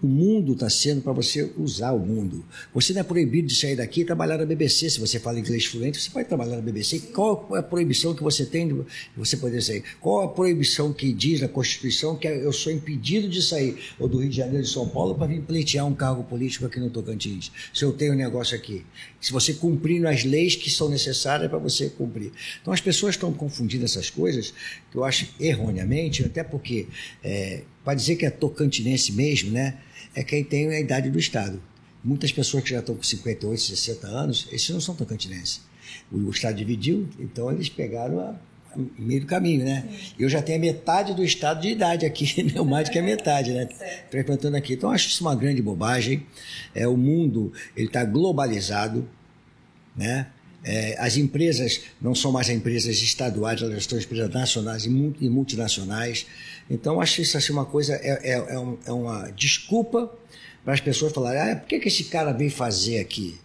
o 0.02 0.06
mundo 0.06 0.54
está 0.54 0.68
sendo 0.68 1.00
para 1.00 1.12
você 1.12 1.52
usar 1.56 1.92
o 1.92 1.98
mundo. 2.00 2.44
Você 2.74 2.92
não 2.92 3.02
é 3.02 3.04
proibido 3.04 3.46
de 3.46 3.54
sair 3.54 3.76
daqui 3.76 4.00
e 4.00 4.04
trabalhar 4.04 4.36
na 4.36 4.44
BBC. 4.44 4.90
Se 4.90 4.98
você 4.98 5.20
fala 5.20 5.38
inglês 5.38 5.66
fluente, 5.66 6.00
você 6.00 6.10
pode 6.10 6.26
trabalhar 6.26 6.56
na 6.56 6.60
BBC. 6.60 6.98
Qual 7.14 7.48
é 7.54 7.58
a 7.60 7.62
proibição 7.62 8.12
que 8.12 8.22
você 8.22 8.44
tem 8.44 8.66
de 8.66 8.84
você 9.16 9.36
poder 9.36 9.62
sair? 9.62 9.84
Qual 10.00 10.22
a 10.22 10.28
proibição 10.28 10.92
que 10.92 11.12
diz 11.12 11.40
na 11.40 11.46
Constituição 11.46 12.16
que 12.16 12.26
eu 12.26 12.52
sou 12.52 12.72
impedido 12.72 13.28
de 13.28 13.40
sair 13.40 13.76
ou 13.96 14.08
do 14.08 14.18
Rio 14.18 14.28
de 14.28 14.36
Janeiro 14.36 14.64
de 14.64 14.70
São 14.70 14.88
Paulo 14.88 15.14
para 15.14 15.28
vir 15.28 15.40
pleitear 15.42 15.86
um 15.86 15.94
cargo 15.94 16.24
político 16.24 16.66
aqui 16.66 16.80
no 16.80 16.90
Tocantins? 16.90 17.52
Se 17.72 17.84
eu 17.84 17.92
tenho 17.92 18.12
um 18.12 18.16
negócio 18.16 18.56
aqui. 18.56 18.84
Se 19.20 19.32
você 19.32 19.54
cumprir 19.54 20.04
as 20.04 20.24
leis 20.24 20.56
que 20.56 20.68
são 20.68 20.88
necessárias 20.88 21.48
para 21.48 21.60
você 21.60 21.88
cumprir. 21.88 22.32
Então 22.60 22.74
as 22.74 22.80
pessoas 22.80 23.14
estão 23.14 23.32
confundindo 23.32 23.84
essas 23.84 24.10
coisas, 24.10 24.52
que 24.90 24.96
eu 24.96 25.04
acho 25.04 25.28
erroneamente, 25.38 26.24
até 26.24 26.42
porque, 26.42 26.88
é, 27.22 27.62
para 27.84 27.94
dizer 27.94 28.16
que 28.16 28.26
é 28.26 28.30
tocantinense 28.30 29.12
mesmo, 29.12 29.52
né? 29.52 29.78
É 30.14 30.22
quem 30.22 30.44
tem 30.44 30.68
a 30.68 30.80
idade 30.80 31.10
do 31.10 31.18
Estado. 31.18 31.62
Muitas 32.04 32.32
pessoas 32.32 32.64
que 32.64 32.70
já 32.70 32.80
estão 32.80 32.94
com 32.94 33.02
58, 33.02 33.60
60 33.60 34.06
anos, 34.08 34.48
esses 34.50 34.68
não 34.70 34.80
são 34.80 34.94
tocantinenses. 34.94 35.60
O 36.10 36.30
Estado 36.30 36.56
dividiu, 36.56 37.08
então 37.18 37.50
eles 37.50 37.68
pegaram 37.68 38.18
a, 38.20 38.34
a 38.72 38.78
meio 38.98 39.20
do 39.20 39.26
caminho, 39.26 39.64
né? 39.64 39.86
Sim. 39.88 40.14
Eu 40.18 40.28
já 40.28 40.42
tenho 40.42 40.58
a 40.58 40.60
metade 40.60 41.14
do 41.14 41.24
Estado 41.24 41.60
de 41.60 41.68
idade 41.68 42.04
aqui, 42.04 42.42
né? 42.42 42.60
mais 42.62 42.88
do 42.88 42.92
que 42.92 42.98
a 42.98 43.02
metade, 43.02 43.52
né? 43.52 43.68
Frequentando 44.10 44.56
aqui. 44.56 44.74
Então, 44.74 44.90
acho 44.90 45.08
isso 45.08 45.22
uma 45.22 45.34
grande 45.34 45.62
bobagem. 45.62 46.26
É, 46.74 46.88
o 46.88 46.96
mundo 46.96 47.52
ele 47.76 47.86
está 47.86 48.04
globalizado, 48.04 49.08
né? 49.96 50.26
É, 50.64 50.96
as 50.98 51.16
empresas 51.16 51.80
não 52.00 52.14
são 52.14 52.30
mais 52.30 52.48
empresas 52.48 52.96
estaduais, 53.02 53.60
elas 53.60 53.78
estão 53.78 53.98
empresas 53.98 54.30
nacionais 54.30 54.84
e 54.84 55.28
multinacionais. 55.28 56.26
Então, 56.70 57.00
acho 57.00 57.20
isso 57.20 57.36
assim, 57.36 57.52
uma 57.52 57.64
coisa, 57.64 57.94
é, 57.94 58.30
é, 58.30 58.38
é, 58.38 58.54
é 58.86 58.92
uma 58.92 59.30
desculpa 59.30 60.12
para 60.64 60.74
as 60.74 60.80
pessoas 60.80 61.12
falarem: 61.12 61.40
ah, 61.52 61.56
por 61.56 61.66
que, 61.66 61.80
que 61.80 61.88
esse 61.88 62.04
cara 62.04 62.32
veio 62.32 62.50
fazer 62.50 63.00
aqui? 63.00 63.38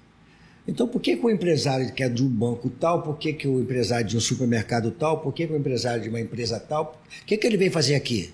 Então, 0.68 0.88
por 0.88 1.02
que, 1.02 1.16
que 1.16 1.26
o 1.26 1.30
empresário 1.30 1.92
que 1.94 2.04
é 2.04 2.10
de 2.10 2.22
um 2.22 2.28
banco 2.28 2.70
tal, 2.70 3.02
por 3.02 3.18
que, 3.18 3.32
que 3.32 3.48
o 3.48 3.62
empresário 3.62 4.06
de 4.06 4.18
um 4.18 4.20
supermercado 4.20 4.92
tal, 4.92 5.22
por 5.22 5.34
que, 5.34 5.48
que 5.48 5.54
o 5.54 5.58
empresário 5.58 6.04
de 6.04 6.10
uma 6.10 6.20
empresa 6.20 6.60
tal, 6.60 7.02
o 7.22 7.26
que, 7.26 7.38
que 7.38 7.48
ele 7.48 7.56
veio 7.56 7.72
fazer 7.72 7.96
aqui? 7.96 8.34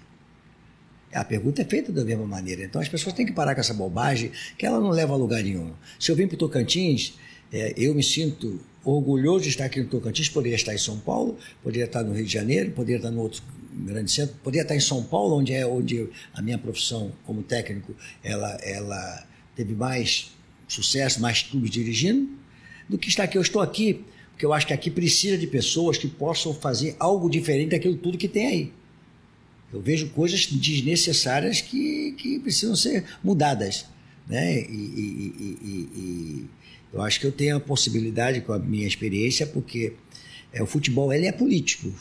A 1.14 1.24
pergunta 1.24 1.62
é 1.62 1.66
feita 1.66 1.92
da 1.92 2.04
mesma 2.04 2.26
maneira. 2.26 2.64
Então, 2.64 2.82
as 2.82 2.90
pessoas 2.90 3.14
têm 3.14 3.24
que 3.24 3.32
parar 3.32 3.54
com 3.54 3.62
essa 3.62 3.74
bobagem, 3.74 4.32
que 4.58 4.66
ela 4.66 4.80
não 4.80 4.90
leva 4.90 5.14
a 5.14 5.16
lugar 5.16 5.44
nenhum. 5.44 5.74
Se 6.00 6.12
eu 6.12 6.16
vim 6.16 6.28
para 6.28 6.34
o 6.34 6.40
Tocantins, 6.40 7.14
é, 7.52 7.72
eu 7.78 7.94
me 7.94 8.02
sinto 8.02 8.60
orgulhoso 8.84 9.44
de 9.44 9.50
estar 9.50 9.66
aqui 9.66 9.80
no 9.80 9.88
Tocantins, 9.88 10.30
poderia 10.30 10.56
estar 10.56 10.74
em 10.74 10.78
São 10.78 11.00
Paulo, 11.00 11.38
poderia 11.62 11.86
estar 11.86 12.04
no 12.04 12.14
Rio 12.14 12.26
de 12.26 12.32
Janeiro, 12.32 12.72
poderia 12.72 12.98
estar 12.98 13.12
no 13.12 13.22
outro 13.22 13.42
grande 13.74 14.12
centro, 14.12 14.36
poderia 14.44 14.64
estar 14.64 14.76
em 14.76 14.80
São 14.80 15.04
Paulo, 15.04 15.38
onde 15.38 15.54
é 15.54 15.66
onde 15.66 16.10
a 16.34 16.42
minha 16.42 16.58
profissão 16.58 17.12
como 17.26 17.42
técnico 17.42 17.96
ela, 18.24 18.50
ela 18.62 19.26
teve 19.56 19.74
mais 19.74 20.32
sucesso, 20.68 21.22
mais 21.22 21.44
clubes 21.44 21.72
dirigindo, 21.72 22.30
do 22.88 22.98
que 22.98 23.10
estar 23.10 23.24
aqui. 23.24 23.38
Eu 23.38 23.42
estou 23.42 23.62
aqui 23.62 24.04
porque 24.34 24.46
eu 24.46 24.54
acho 24.54 24.66
que 24.66 24.74
aqui 24.74 24.90
precisa 24.90 25.38
de 25.38 25.48
pessoas 25.48 25.98
que 25.98 26.08
possam 26.08 26.54
fazer 26.54 26.96
algo 27.00 27.30
diferente 27.30 27.70
daquilo 27.70 27.96
tudo 27.96 28.18
que 28.18 28.28
tem 28.28 28.48
aí. 28.48 28.74
Eu 29.72 29.82
vejo 29.82 30.10
coisas 30.10 30.46
desnecessárias 30.48 31.62
que, 31.62 32.14
que 32.14 32.40
precisam 32.40 32.76
ser 32.76 33.06
mudadas. 33.24 33.86
Né? 34.28 34.62
E, 34.62 34.64
e, 34.64 35.34
e, 35.40 35.90
e, 35.96 36.46
eu 36.94 37.02
acho 37.02 37.20
que 37.20 37.26
eu 37.26 37.32
tenho 37.32 37.58
a 37.58 37.60
possibilidade 37.60 38.42
com 38.42 38.54
a 38.54 38.60
minha 38.60 38.88
experiência, 38.88 39.48
porque 39.48 39.94
é, 40.52 40.62
o 40.62 40.66
futebol 40.66 41.12
ele 41.12 41.26
é 41.26 41.32
político. 41.32 41.92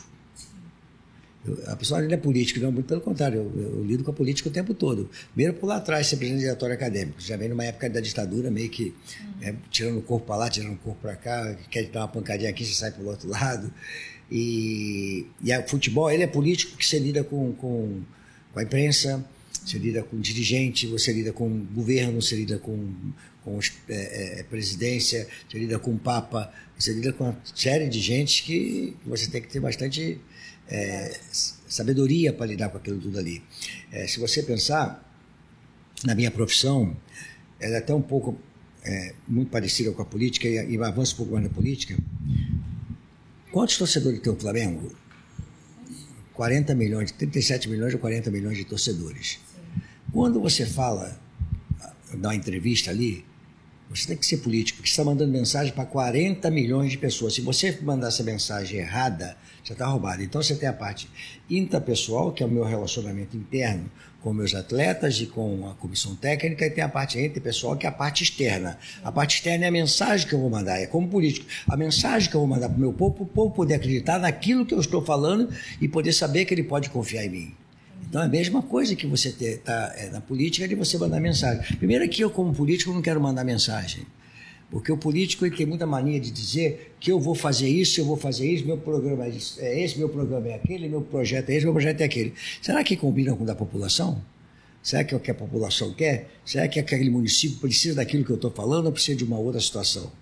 Eu, 1.44 1.58
a 1.66 1.76
pessoa 1.76 2.00
não 2.00 2.12
é 2.12 2.16
política, 2.16 2.60
não, 2.60 2.70
muito 2.70 2.86
pelo 2.86 3.00
contrário, 3.00 3.38
eu, 3.38 3.62
eu, 3.62 3.84
lido 3.84 4.04
com 4.04 4.10
a 4.10 4.14
política 4.14 4.48
o 4.48 4.52
tempo 4.52 4.74
todo. 4.74 5.10
Primeiro 5.34 5.54
por 5.58 5.66
lá 5.66 5.76
atrás, 5.76 6.06
ser 6.06 6.16
presidente 6.16 6.40
de 6.40 6.44
diretório 6.44 6.74
acadêmico. 6.74 7.20
Já 7.20 7.36
vem 7.36 7.48
numa 7.48 7.64
época 7.64 7.88
da 7.88 8.00
ditadura, 8.00 8.50
meio 8.50 8.68
que 8.68 8.94
é, 9.40 9.54
tirando 9.70 9.98
o 9.98 10.02
corpo 10.02 10.26
para 10.26 10.36
lá, 10.36 10.50
tirando 10.50 10.74
o 10.74 10.78
corpo 10.78 11.00
para 11.00 11.16
cá, 11.16 11.56
quer 11.70 11.86
dar 11.86 12.00
uma 12.00 12.08
pancadinha 12.08 12.50
aqui, 12.50 12.64
você 12.64 12.74
sai 12.74 12.92
para 12.92 13.02
o 13.02 13.06
outro 13.06 13.28
lado. 13.28 13.72
E, 14.30 15.26
e 15.42 15.56
o 15.56 15.68
futebol 15.68 16.10
ele 16.10 16.22
é 16.22 16.26
político 16.26 16.72
porque 16.72 16.84
você 16.84 16.98
lida 16.98 17.24
com, 17.24 17.52
com, 17.54 18.00
com 18.52 18.60
a 18.60 18.62
imprensa, 18.62 19.24
você 19.64 19.78
lida 19.78 20.02
com 20.02 20.20
dirigente, 20.20 20.86
você 20.86 21.12
lida 21.12 21.32
com 21.32 21.64
governo, 21.66 22.20
você 22.20 22.36
lida 22.36 22.58
com, 22.58 22.92
com 23.44 23.58
é, 23.88 24.40
é, 24.40 24.42
presidência, 24.44 25.28
você 25.48 25.58
lida 25.58 25.78
com 25.78 25.96
Papa, 25.96 26.52
você 26.78 26.92
lida 26.92 27.12
com 27.12 27.24
uma 27.24 27.40
série 27.54 27.88
de 27.88 28.00
gente 28.00 28.42
que 28.42 28.96
você 29.06 29.28
tem 29.28 29.40
que 29.40 29.48
ter 29.48 29.60
bastante 29.60 30.20
é, 30.68 31.16
sabedoria 31.68 32.32
para 32.32 32.46
lidar 32.46 32.70
com 32.70 32.78
aquilo 32.78 33.00
tudo 33.00 33.18
ali. 33.18 33.42
É, 33.92 34.06
se 34.06 34.18
você 34.18 34.42
pensar, 34.42 35.08
na 36.04 36.14
minha 36.14 36.30
profissão, 36.30 36.96
ela 37.60 37.76
é 37.76 37.78
até 37.78 37.94
um 37.94 38.02
pouco 38.02 38.38
é, 38.84 39.14
muito 39.28 39.50
parecida 39.50 39.92
com 39.92 40.02
a 40.02 40.04
política 40.04 40.48
e, 40.48 40.74
e 40.74 40.82
avança 40.82 41.14
um 41.14 41.16
pouco 41.18 41.32
mais 41.32 41.44
na 41.44 41.50
política. 41.50 41.96
Quantos 43.52 43.76
torcedores 43.76 44.20
tem 44.20 44.32
o 44.32 44.36
Flamengo? 44.36 44.92
40 46.34 46.74
milhões, 46.74 47.12
37 47.12 47.68
milhões 47.68 47.92
ou 47.92 48.00
40 48.00 48.30
milhões 48.30 48.56
de 48.56 48.64
torcedores. 48.64 49.38
Quando 50.12 50.38
você 50.38 50.66
fala, 50.66 51.18
dá 52.12 52.28
uma 52.28 52.34
entrevista 52.34 52.90
ali, 52.90 53.24
você 53.88 54.08
tem 54.08 54.16
que 54.16 54.26
ser 54.26 54.38
político, 54.38 54.76
porque 54.78 54.90
você 54.90 55.00
está 55.00 55.04
mandando 55.04 55.32
mensagem 55.32 55.72
para 55.72 55.86
40 55.86 56.50
milhões 56.50 56.90
de 56.90 56.98
pessoas. 56.98 57.32
Se 57.34 57.40
você 57.40 57.78
mandar 57.80 58.08
essa 58.08 58.22
mensagem 58.22 58.78
errada, 58.78 59.38
você 59.64 59.72
está 59.72 59.86
roubado. 59.86 60.22
Então 60.22 60.42
você 60.42 60.54
tem 60.54 60.68
a 60.68 60.72
parte 60.72 61.08
intrapessoal, 61.48 62.30
que 62.30 62.42
é 62.42 62.46
o 62.46 62.48
meu 62.50 62.62
relacionamento 62.64 63.38
interno 63.38 63.90
com 64.20 64.34
meus 64.34 64.54
atletas 64.54 65.18
e 65.18 65.26
com 65.26 65.66
a 65.66 65.74
comissão 65.74 66.14
técnica, 66.14 66.66
e 66.66 66.70
tem 66.70 66.84
a 66.84 66.88
parte 66.90 67.18
interpessoal, 67.18 67.74
que 67.74 67.86
é 67.86 67.88
a 67.88 67.92
parte 67.92 68.22
externa. 68.22 68.78
A 69.02 69.10
parte 69.10 69.36
externa 69.36 69.64
é 69.64 69.68
a 69.68 69.72
mensagem 69.72 70.28
que 70.28 70.34
eu 70.34 70.40
vou 70.40 70.50
mandar, 70.50 70.78
é 70.78 70.86
como 70.86 71.08
político. 71.08 71.46
A 71.66 71.76
mensagem 71.76 72.28
que 72.28 72.36
eu 72.36 72.40
vou 72.40 72.48
mandar 72.48 72.68
para 72.68 72.76
o 72.76 72.80
meu 72.80 72.92
povo, 72.92 73.14
para 73.14 73.24
o 73.24 73.26
povo 73.26 73.54
poder 73.54 73.74
acreditar 73.74 74.18
naquilo 74.18 74.66
que 74.66 74.74
eu 74.74 74.80
estou 74.80 75.02
falando 75.02 75.48
e 75.80 75.88
poder 75.88 76.12
saber 76.12 76.44
que 76.44 76.52
ele 76.52 76.64
pode 76.64 76.90
confiar 76.90 77.24
em 77.24 77.30
mim. 77.30 77.61
Então 78.12 78.20
é 78.20 78.26
a 78.26 78.28
mesma 78.28 78.60
coisa 78.60 78.94
que 78.94 79.06
você 79.06 79.30
está 79.30 79.90
é, 79.96 80.10
na 80.10 80.20
política 80.20 80.68
de 80.68 80.74
você 80.74 80.98
mandar 80.98 81.18
mensagem. 81.18 81.64
Primeiro 81.78 82.06
que 82.10 82.22
eu, 82.22 82.28
como 82.28 82.52
político, 82.52 82.92
não 82.92 83.00
quero 83.00 83.18
mandar 83.18 83.42
mensagem. 83.42 84.04
Porque 84.70 84.92
o 84.92 84.98
político 84.98 85.46
ele 85.46 85.56
tem 85.56 85.64
muita 85.64 85.86
mania 85.86 86.20
de 86.20 86.30
dizer 86.30 86.94
que 87.00 87.10
eu 87.10 87.18
vou 87.18 87.34
fazer 87.34 87.70
isso, 87.70 87.98
eu 87.98 88.04
vou 88.04 88.18
fazer 88.18 88.46
isso, 88.52 88.66
meu 88.66 88.76
programa 88.76 89.24
é 89.24 89.82
esse, 89.82 89.98
meu 89.98 90.10
programa 90.10 90.46
é 90.48 90.56
aquele, 90.56 90.90
meu 90.90 91.00
projeto 91.00 91.48
é 91.48 91.54
esse, 91.54 91.64
meu 91.64 91.72
projeto 91.72 92.02
é 92.02 92.04
aquele. 92.04 92.34
Será 92.60 92.84
que 92.84 92.98
combina 92.98 93.34
com 93.34 93.44
o 93.44 93.46
da 93.46 93.54
população? 93.54 94.22
Será 94.82 95.04
que 95.04 95.14
é 95.14 95.16
o 95.16 95.20
que 95.20 95.30
a 95.30 95.34
população 95.34 95.94
quer? 95.94 96.28
Será 96.44 96.68
que 96.68 96.78
aquele 96.78 97.08
município 97.08 97.60
precisa 97.60 97.94
daquilo 97.94 98.26
que 98.26 98.30
eu 98.30 98.36
estou 98.36 98.50
falando 98.50 98.84
ou 98.84 98.92
precisa 98.92 99.16
de 99.16 99.24
uma 99.24 99.38
outra 99.38 99.58
situação? 99.58 100.12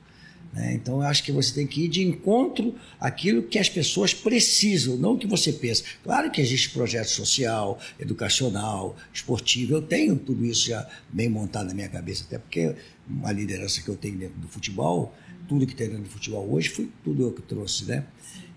Né? 0.52 0.74
Então, 0.74 0.96
eu 0.96 1.02
acho 1.02 1.22
que 1.22 1.30
você 1.30 1.54
tem 1.54 1.66
que 1.66 1.84
ir 1.84 1.88
de 1.88 2.02
encontro 2.02 2.74
àquilo 2.98 3.42
que 3.42 3.58
as 3.58 3.68
pessoas 3.68 4.12
precisam, 4.12 4.96
não 4.96 5.12
o 5.12 5.18
que 5.18 5.26
você 5.26 5.52
pensa. 5.52 5.84
Claro 6.02 6.30
que 6.30 6.40
existe 6.40 6.70
projeto 6.70 7.08
social, 7.08 7.78
educacional, 7.98 8.96
esportivo. 9.12 9.74
Eu 9.74 9.82
tenho 9.82 10.16
tudo 10.16 10.44
isso 10.44 10.68
já 10.68 10.88
bem 11.08 11.28
montado 11.28 11.68
na 11.68 11.74
minha 11.74 11.88
cabeça, 11.88 12.24
até 12.24 12.38
porque 12.38 12.74
a 13.22 13.32
liderança 13.32 13.80
que 13.80 13.88
eu 13.88 13.96
tenho 13.96 14.18
dentro 14.18 14.38
do 14.38 14.48
futebol, 14.48 15.14
tudo 15.48 15.66
que 15.66 15.74
tem 15.74 15.88
dentro 15.88 16.04
do 16.04 16.10
futebol 16.10 16.48
hoje, 16.52 16.68
foi 16.68 16.90
tudo 17.04 17.22
eu 17.22 17.32
que 17.32 17.42
trouxe, 17.42 17.84
né? 17.84 18.04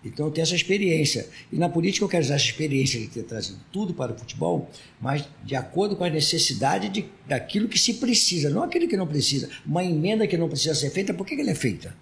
Então 0.04 0.26
eu 0.26 0.32
tenho 0.32 0.44
essa 0.44 0.56
experiência. 0.56 1.30
E 1.52 1.58
na 1.58 1.70
política 1.70 2.04
eu 2.04 2.10
quero 2.10 2.24
usar 2.24 2.36
essa 2.36 2.46
experiência 2.46 3.00
de 3.00 3.08
ter 3.08 3.24
trazido 3.24 3.60
tudo 3.72 3.94
para 3.94 4.12
o 4.12 4.18
futebol, 4.18 4.70
mas 5.00 5.28
de 5.44 5.56
acordo 5.56 5.96
com 5.96 6.04
a 6.04 6.10
necessidade 6.10 6.90
de, 6.90 7.06
daquilo 7.28 7.70
que 7.70 7.80
se 7.80 7.96
precisa, 7.96 8.50
não 8.50 8.64
aquilo 8.64 8.88
que 8.88 8.98
não 8.98 9.08
precisa. 9.08 9.50
Uma 9.66 9.84
emenda 9.84 10.28
que 10.28 10.38
não 10.38 10.50
precisa 10.50 10.76
ser 10.76 10.90
feita, 10.90 11.14
por 11.14 11.26
que, 11.26 11.36
que 11.36 11.42
ela 11.42 11.52
é 11.52 11.56
feita? 11.56 11.96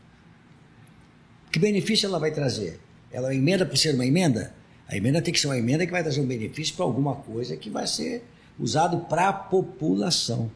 Que 1.52 1.60
benefício 1.60 2.08
ela 2.08 2.18
vai 2.18 2.32
trazer? 2.32 2.80
Ela 3.12 3.28
é 3.28 3.32
uma 3.32 3.36
emenda 3.36 3.66
por 3.66 3.78
ser 3.78 3.94
uma 3.94 4.06
emenda? 4.06 4.54
A 4.88 4.98
emenda 4.98 5.22
tem 5.22 5.34
que 5.34 5.40
ser 5.40 5.48
uma 5.48 5.58
emenda 5.58 5.86
que 5.86 5.92
vai 5.92 6.02
trazer 6.02 6.22
um 6.22 6.28
benefício 6.28 6.76
para 6.76 6.86
alguma 6.86 7.16
coisa 7.16 7.56
que 7.56 7.70
vai 7.70 7.86
ser 7.86 8.24
usado 8.60 9.06
para 9.06 9.30
a 9.30 9.34
população. 9.34 10.52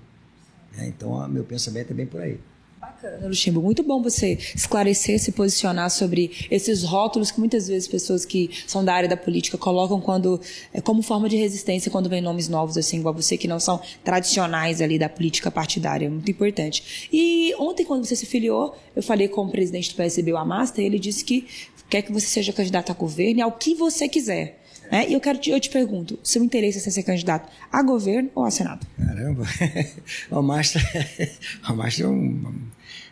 É, 0.77 0.87
então, 0.87 1.27
meu 1.29 1.43
pensamento 1.43 1.91
é 1.91 1.93
bem 1.93 2.05
por 2.05 2.21
aí. 2.21 2.39
Bacana. 2.85 3.29
Muito 3.61 3.83
bom 3.83 4.01
você 4.01 4.37
esclarecer, 4.55 5.19
se 5.19 5.31
posicionar 5.31 5.89
sobre 5.89 6.31
esses 6.51 6.83
rótulos 6.83 7.31
que 7.31 7.39
muitas 7.39 7.67
vezes 7.67 7.87
pessoas 7.87 8.25
que 8.25 8.49
são 8.67 8.83
da 8.85 8.93
área 8.93 9.09
da 9.09 9.17
política 9.17 9.57
colocam 9.57 9.99
quando 9.99 10.39
é, 10.73 10.81
como 10.81 11.01
forma 11.01 11.27
de 11.27 11.35
resistência 11.35 11.91
quando 11.91 12.09
vem 12.09 12.21
nomes 12.21 12.47
novos, 12.47 12.77
assim, 12.77 12.99
igual 12.99 13.13
você, 13.13 13.37
que 13.37 13.47
não 13.47 13.59
são 13.59 13.81
tradicionais 14.03 14.81
ali 14.81 14.99
da 14.99 15.09
política 15.09 15.49
partidária. 15.49 16.09
Muito 16.09 16.29
importante. 16.29 17.09
E 17.11 17.53
ontem, 17.57 17.83
quando 17.85 18.05
você 18.05 18.15
se 18.15 18.25
filiou, 18.25 18.75
eu 18.95 19.01
falei 19.01 19.27
com 19.27 19.45
o 19.45 19.51
presidente 19.51 19.89
do 19.89 19.95
PSB, 19.95 20.33
o 20.33 20.37
Amasta, 20.37 20.81
e 20.81 20.85
ele 20.85 20.99
disse 20.99 21.23
que 21.23 21.47
quer 21.89 22.01
que 22.01 22.11
você 22.11 22.27
seja 22.27 22.53
candidato 22.53 22.91
a 22.91 22.95
governo 22.95 23.39
e 23.39 23.41
ao 23.41 23.51
que 23.51 23.75
você 23.75 24.07
quiser. 24.07 24.64
Né? 24.91 25.09
E 25.09 25.13
eu 25.13 25.19
quero 25.19 25.39
te, 25.39 25.49
eu 25.49 25.59
te 25.59 25.69
pergunto, 25.69 26.19
seu 26.23 26.43
interesse 26.43 26.77
é 26.77 26.91
ser 26.91 27.03
candidato 27.03 27.51
a 27.71 27.81
governo 27.83 28.29
ou 28.35 28.43
a 28.43 28.51
Senado? 28.51 28.85
Caramba, 28.97 29.43
o 30.31 30.37
Amasta, 30.37 30.79
o 31.67 31.71
Amasta 31.71 32.03
é 32.03 32.07
um, 32.07 32.53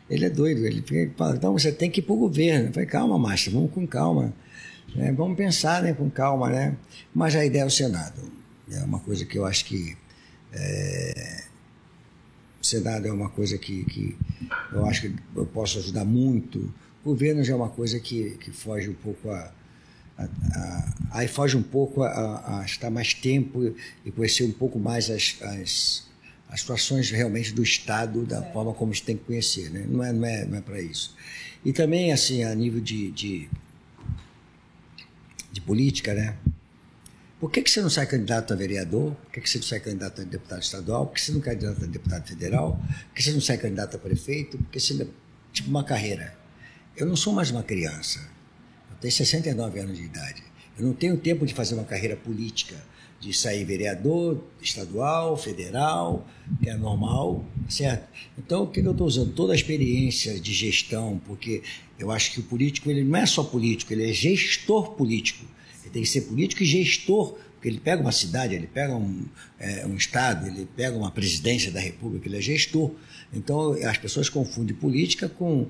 ele 0.10 0.26
é 0.26 0.30
doido, 0.30 0.66
ele 0.66 0.84
fala, 1.16 1.36
então 1.36 1.54
você 1.54 1.72
tem 1.72 1.90
que 1.90 2.00
ir 2.00 2.04
para 2.04 2.14
o 2.14 2.18
governo. 2.18 2.68
Eu 2.68 2.74
falei, 2.74 2.88
calma, 2.88 3.18
Márcio, 3.18 3.52
vamos 3.52 3.72
com 3.72 3.88
calma. 3.88 4.34
É, 4.96 5.12
vamos 5.12 5.36
pensar 5.36 5.82
né, 5.82 5.94
com 5.94 6.10
calma, 6.10 6.50
né? 6.50 6.76
Mas 7.14 7.36
a 7.36 7.44
ideia 7.44 7.64
é 7.64 7.66
o 7.66 7.70
Senado. 7.70 8.22
É 8.72 8.80
uma 8.84 9.00
coisa 9.00 9.26
que 9.26 9.38
eu 9.38 9.46
acho 9.46 9.66
que. 9.66 9.98
É, 10.52 11.44
o 12.62 12.66
Senado 12.66 13.08
é 13.08 13.12
uma 13.12 13.30
coisa 13.30 13.58
que, 13.58 13.84
que 13.86 14.16
eu 14.72 14.86
acho 14.86 15.02
que 15.02 15.16
eu 15.36 15.46
posso 15.46 15.80
ajudar 15.80 16.06
muito. 16.06 16.72
O 17.04 17.10
governo 17.10 17.44
já 17.44 17.54
é 17.54 17.56
uma 17.56 17.70
coisa 17.70 18.00
que, 18.00 18.38
que 18.40 18.52
foge 18.52 18.90
um 18.90 18.94
pouco 18.94 19.30
a. 19.30 19.52
a, 20.18 20.24
a 20.24 20.94
aí 21.20 21.28
foge 21.28 21.56
um 21.56 21.64
pouco 21.64 22.04
a, 22.04 22.60
a, 22.62 22.66
estar 22.66 22.90
mais 22.90 23.14
tempo 23.14 23.76
e 24.06 24.12
conhecer 24.12 24.44
um 24.44 24.52
pouco 24.52 24.80
mais 24.80 25.10
as, 25.10 25.38
as 25.42 26.04
as 26.54 26.60
situações 26.60 27.10
realmente 27.10 27.52
do 27.52 27.64
Estado, 27.64 28.28
da 28.28 28.44
forma 28.44 28.76
como 28.76 28.92
a 28.92 28.94
gente 28.94 29.06
tem 29.06 29.18
que 29.18 29.24
conhecer. 29.24 29.72
Né? 29.72 29.88
Não 29.90 30.04
é, 30.04 30.14
não 30.14 30.24
é, 30.24 30.46
não 30.46 30.58
é 30.60 30.62
para 30.62 30.80
isso. 30.80 31.16
E 31.66 31.74
também, 31.74 32.12
assim, 32.12 32.44
a 32.44 32.54
nível 32.54 32.80
de, 32.80 33.10
de, 33.10 33.50
de 35.52 35.60
política, 35.62 36.14
né? 36.14 36.36
Por 37.40 37.50
que, 37.50 37.60
que 37.64 37.72
você 37.72 37.82
não 37.82 37.90
sai 37.90 38.06
candidato 38.06 38.54
a 38.54 38.56
vereador? 38.56 39.16
Por 39.16 39.32
que, 39.32 39.42
que 39.42 39.50
você 39.50 39.58
não 39.58 39.66
sai 39.66 39.80
candidato 39.80 40.22
a 40.22 40.24
deputado 40.26 40.62
estadual? 40.62 41.08
Por 41.08 41.16
que 41.16 41.22
você 41.22 41.32
não 41.32 41.42
sai 41.42 41.56
candidato 41.56 41.84
a 41.84 41.88
deputado 41.88 42.28
federal? 42.28 42.80
Por 43.08 43.16
que 43.16 43.24
você 43.24 43.32
não 43.32 43.42
sai 43.42 43.58
candidato 43.58 43.96
a 43.96 44.00
prefeito? 44.00 44.58
Porque 44.60 44.80
você, 44.80 45.08
tipo 45.52 45.70
uma 45.72 45.84
carreira. 45.84 46.38
Eu 46.96 47.08
não 47.08 47.16
sou 47.16 47.34
mais 47.34 47.50
uma 47.50 47.64
criança. 47.64 48.30
Tenho 49.04 49.12
69 49.12 49.80
anos 49.82 49.98
de 49.98 50.06
idade. 50.06 50.42
Eu 50.80 50.86
não 50.86 50.94
tenho 50.94 51.18
tempo 51.18 51.46
de 51.46 51.54
fazer 51.54 51.76
uma 51.76 51.84
carreira 51.84 52.16
política 52.16 52.82
de 53.20 53.34
sair 53.34 53.66
vereador 53.66 54.42
estadual, 54.62 55.36
federal, 55.36 56.26
que 56.62 56.70
é 56.70 56.78
normal, 56.78 57.46
certo? 57.68 58.08
Então, 58.38 58.64
o 58.64 58.68
que 58.68 58.80
eu 58.80 58.92
estou 58.92 59.06
usando? 59.06 59.34
Toda 59.34 59.52
a 59.52 59.56
experiência 59.58 60.40
de 60.40 60.54
gestão, 60.54 61.20
porque 61.26 61.64
eu 62.00 62.12
acho 62.12 62.32
que 62.32 62.40
o 62.40 62.44
político 62.44 62.90
ele 62.90 63.04
não 63.04 63.20
é 63.20 63.26
só 63.26 63.44
político, 63.44 63.92
ele 63.92 64.10
é 64.10 64.14
gestor 64.14 64.92
político. 64.92 65.46
Ele 65.82 65.90
tem 65.92 66.04
que 66.04 66.08
ser 66.08 66.22
político 66.22 66.64
e 66.64 66.66
gestor, 66.66 67.34
porque 67.56 67.68
ele 67.68 67.82
pega 67.82 68.02
uma 68.02 68.12
cidade, 68.14 68.56
ele 68.56 68.68
pega 68.68 68.96
um, 68.96 69.26
é, 69.60 69.86
um 69.86 69.98
estado, 69.98 70.48
ele 70.48 70.66
pega 70.78 70.96
uma 70.96 71.12
presidência 71.12 71.74
da 71.74 71.80
república, 71.82 72.30
ele 72.30 72.38
é 72.38 72.42
gestor. 72.42 72.90
Então, 73.34 73.74
as 73.86 73.98
pessoas 73.98 74.30
confundem 74.30 74.74
política 74.74 75.28
com, 75.28 75.68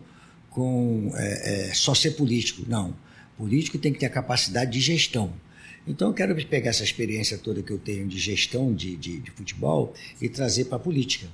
com 0.51 1.11
é, 1.15 1.69
é, 1.69 1.73
só 1.73 1.95
ser 1.95 2.11
político. 2.11 2.63
Não. 2.67 2.93
Político 3.43 3.77
tem 3.77 3.91
que 3.91 3.99
ter 3.99 4.05
a 4.05 4.09
capacidade 4.09 4.71
de 4.71 4.79
gestão. 4.79 5.33
Então, 5.85 6.07
eu 6.07 6.13
quero 6.13 6.33
pegar 6.45 6.69
essa 6.69 6.81
experiência 6.81 7.37
toda 7.37 7.61
que 7.61 7.73
eu 7.73 7.77
tenho 7.77 8.07
de 8.07 8.17
gestão 8.17 8.73
de, 8.73 8.95
de, 8.95 9.19
de 9.19 9.31
futebol 9.31 9.93
e 10.21 10.29
trazer 10.29 10.63
para 10.63 10.77
a 10.77 10.79
política. 10.79 11.27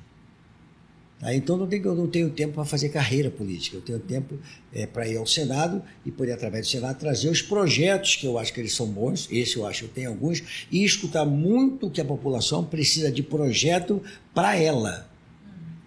Tá? 1.19 1.31
Então, 1.35 1.55
não 1.55 1.67
tenho, 1.67 1.85
eu 1.85 1.93
não 1.93 2.07
tenho 2.07 2.31
tempo 2.31 2.55
para 2.55 2.65
fazer 2.65 2.89
carreira 2.89 3.29
política. 3.29 3.77
Eu 3.77 3.81
tenho 3.81 3.99
tempo 3.99 4.39
é, 4.73 4.87
para 4.87 5.07
ir 5.07 5.17
ao 5.17 5.27
Senado 5.27 5.83
e 6.03 6.09
poder, 6.09 6.31
através 6.31 6.65
do 6.65 6.71
Senado, 6.71 6.97
trazer 6.97 7.29
os 7.29 7.43
projetos 7.43 8.15
que 8.15 8.25
eu 8.25 8.39
acho 8.39 8.51
que 8.51 8.59
eles 8.59 8.73
são 8.73 8.87
bons. 8.87 9.27
Esse 9.31 9.57
eu 9.57 9.67
acho 9.67 9.81
que 9.81 9.85
eu 9.85 9.93
tenho 9.93 10.09
alguns. 10.09 10.65
E 10.71 10.83
escutar 10.83 11.25
muito 11.25 11.91
que 11.91 12.01
a 12.01 12.05
população 12.05 12.65
precisa 12.65 13.11
de 13.11 13.21
projeto 13.21 14.01
para 14.33 14.55
ela. 14.55 15.07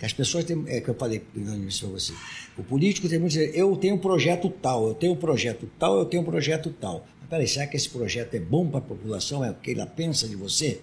As 0.03 0.13
pessoas 0.13 0.45
têm, 0.45 0.65
é 0.67 0.81
que 0.81 0.89
eu 0.89 0.95
falei 0.95 1.21
para 1.21 1.89
você. 1.89 2.13
O 2.59 2.63
político 2.63 3.09
tem 3.09 3.19
muito 3.19 3.33
dizer, 3.33 3.53
eu 3.55 3.77
tenho 3.77 3.95
um 3.95 3.99
projeto 3.99 4.51
tal, 4.51 4.89
eu 4.89 4.95
tenho 4.95 5.13
um 5.13 5.17
projeto 5.17 5.71
tal, 5.79 5.99
eu 5.99 6.05
tenho 6.05 6.23
um 6.23 6.27
projeto 6.27 6.71
tal 6.81 7.07
peraí, 7.33 7.49
será 7.49 7.67
que 7.67 7.79
esse 7.79 7.89
projeto 7.89 8.35
é 8.35 8.39
bom 8.39 8.69
para 8.69 8.81
a 8.81 8.83
população? 8.83 9.43
É 9.43 9.51
o 9.51 9.55
que 9.55 9.73
ela 9.73 9.87
pensa 9.87 10.29
de 10.29 10.37
você? 10.37 10.83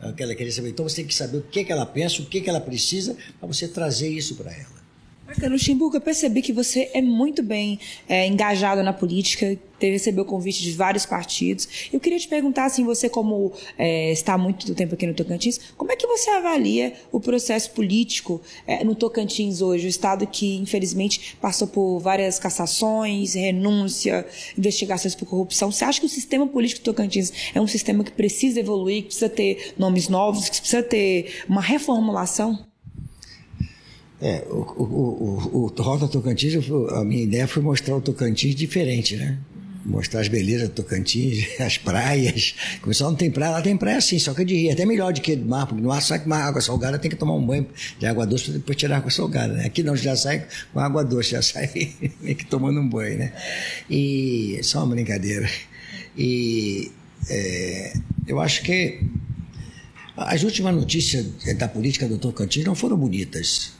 É 0.00 0.08
o 0.08 0.14
que 0.14 0.22
ela 0.22 0.34
queria 0.34 0.50
saber. 0.50 0.70
Então 0.70 0.88
você 0.88 0.96
tem 0.96 1.06
que 1.06 1.14
saber 1.14 1.36
o 1.36 1.42
que, 1.42 1.62
que 1.62 1.70
ela 1.70 1.84
pensa, 1.84 2.22
o 2.22 2.24
que, 2.24 2.40
que 2.40 2.48
ela 2.48 2.60
precisa, 2.60 3.14
para 3.38 3.46
você 3.46 3.68
trazer 3.68 4.08
isso 4.08 4.34
para 4.34 4.50
ela. 4.50 4.79
Bacana, 5.30 5.56
Chimbuca, 5.56 5.98
eu 5.98 6.00
percebi 6.00 6.42
que 6.42 6.52
você 6.52 6.90
é 6.92 7.00
muito 7.00 7.40
bem 7.40 7.78
é, 8.08 8.26
engajado 8.26 8.82
na 8.82 8.92
política, 8.92 9.56
recebeu 9.80 10.24
convite 10.24 10.60
de 10.60 10.72
vários 10.72 11.06
partidos. 11.06 11.88
Eu 11.92 12.00
queria 12.00 12.18
te 12.18 12.26
perguntar, 12.26 12.64
assim, 12.64 12.84
você 12.84 13.08
como 13.08 13.52
é, 13.78 14.10
está 14.10 14.34
há 14.34 14.38
muito 14.38 14.74
tempo 14.74 14.94
aqui 14.94 15.06
no 15.06 15.14
Tocantins, 15.14 15.60
como 15.76 15.92
é 15.92 15.94
que 15.96 16.04
você 16.04 16.30
avalia 16.30 16.94
o 17.12 17.20
processo 17.20 17.70
político 17.70 18.40
é, 18.66 18.82
no 18.82 18.96
Tocantins 18.96 19.62
hoje, 19.62 19.86
o 19.86 19.88
estado 19.88 20.26
que 20.26 20.56
infelizmente 20.56 21.36
passou 21.40 21.68
por 21.68 22.00
várias 22.00 22.40
cassações, 22.40 23.34
renúncia, 23.34 24.26
investigações 24.58 25.14
por 25.14 25.26
corrupção. 25.26 25.70
Você 25.70 25.84
acha 25.84 26.00
que 26.00 26.06
o 26.06 26.08
sistema 26.08 26.44
político 26.48 26.80
do 26.80 26.84
Tocantins 26.86 27.32
é 27.54 27.60
um 27.60 27.68
sistema 27.68 28.02
que 28.02 28.10
precisa 28.10 28.58
evoluir, 28.58 29.02
que 29.02 29.06
precisa 29.06 29.28
ter 29.28 29.74
nomes 29.78 30.08
novos, 30.08 30.48
que 30.48 30.58
precisa 30.58 30.82
ter 30.82 31.44
uma 31.48 31.60
reformulação? 31.60 32.68
É, 34.22 34.44
o, 34.50 34.56
o, 34.56 35.46
o, 35.52 35.72
o 35.74 35.82
Rota 35.82 36.06
Tocantins, 36.06 36.54
a 36.92 37.04
minha 37.04 37.22
ideia 37.22 37.48
foi 37.48 37.62
mostrar 37.62 37.96
o 37.96 38.02
Tocantins 38.02 38.54
diferente, 38.54 39.16
né? 39.16 39.38
Mostrar 39.82 40.20
as 40.20 40.28
belezas 40.28 40.68
do 40.68 40.74
Tocantins, 40.74 41.48
as 41.58 41.78
praias. 41.78 42.54
Como 42.82 42.92
só 42.92 43.08
não 43.08 43.16
tem 43.16 43.30
praia, 43.30 43.52
lá 43.52 43.62
tem 43.62 43.74
praia 43.78 43.98
sim, 43.98 44.18
só 44.18 44.34
que 44.34 44.42
é 44.42 44.44
de 44.44 44.54
rio. 44.54 44.72
Até 44.72 44.84
melhor 44.84 45.14
do 45.14 45.22
que 45.22 45.34
do 45.34 45.48
mar, 45.48 45.66
porque 45.66 45.80
no 45.80 45.88
mar 45.88 46.02
sai 46.02 46.18
com 46.18 46.32
água 46.34 46.60
salgada, 46.60 46.98
tem 46.98 47.10
que 47.10 47.16
tomar 47.16 47.34
um 47.34 47.44
banho 47.44 47.66
de 47.98 48.04
água 48.04 48.26
doce 48.26 48.44
para 48.44 48.52
depois 48.54 48.76
tirar 48.76 48.98
água 48.98 49.10
salgada. 49.10 49.54
Né? 49.54 49.64
Aqui 49.64 49.82
não, 49.82 49.96
já 49.96 50.14
sai 50.14 50.46
com 50.70 50.80
água 50.80 51.02
doce, 51.02 51.30
já 51.30 51.40
sai 51.40 51.70
meio 52.20 52.36
que 52.36 52.44
tomando 52.44 52.78
um 52.78 52.88
banho, 52.88 53.18
né? 53.18 53.32
E 53.88 54.60
só 54.62 54.84
uma 54.84 54.94
brincadeira. 54.94 55.48
E 56.14 56.92
é, 57.30 57.94
eu 58.28 58.38
acho 58.38 58.62
que 58.62 59.00
as 60.14 60.42
últimas 60.42 60.74
notícias 60.74 61.26
da 61.56 61.66
política 61.66 62.06
do 62.06 62.18
Tocantins 62.18 62.66
não 62.66 62.74
foram 62.74 62.98
bonitas 62.98 63.79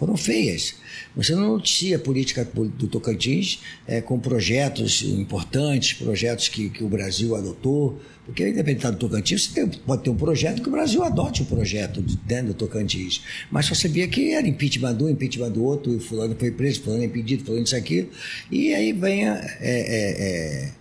foram 0.00 0.16
feias. 0.16 0.76
Você 1.14 1.34
não 1.34 1.52
noticia 1.52 1.96
a 1.96 1.98
política 1.98 2.42
do 2.42 2.88
Tocantins 2.88 3.60
é, 3.86 4.00
com 4.00 4.18
projetos 4.18 5.02
importantes, 5.02 5.92
projetos 5.92 6.48
que, 6.48 6.70
que 6.70 6.82
o 6.82 6.88
Brasil 6.88 7.36
adotou, 7.36 8.00
porque 8.24 8.48
independente 8.48 8.90
do 8.92 8.96
Tocantins, 8.96 9.44
você 9.44 9.52
tem, 9.52 9.68
pode 9.68 10.02
ter 10.02 10.08
um 10.08 10.16
projeto 10.16 10.62
que 10.62 10.68
o 10.68 10.72
Brasil 10.72 11.02
adote 11.02 11.42
o 11.42 11.44
um 11.44 11.48
projeto 11.48 12.00
dentro 12.24 12.48
do 12.48 12.54
Tocantins. 12.54 13.22
Mas 13.50 13.66
só 13.66 13.74
sabia 13.74 14.08
que 14.08 14.32
era 14.32 14.48
impeachment 14.48 14.94
do, 14.94 15.10
impeachment 15.10 15.50
do 15.50 15.62
outro, 15.62 15.94
e 15.94 16.00
fulano 16.00 16.34
foi 16.38 16.50
preso, 16.50 16.80
fulano 16.80 17.02
é 17.02 17.06
impedido, 17.06 17.44
fulano 17.44 17.64
isso, 17.64 17.76
aquilo. 17.76 18.08
E 18.50 18.72
aí 18.72 18.92
vem 18.94 19.28
a, 19.28 19.34
é, 19.60 20.70
é, 20.70 20.72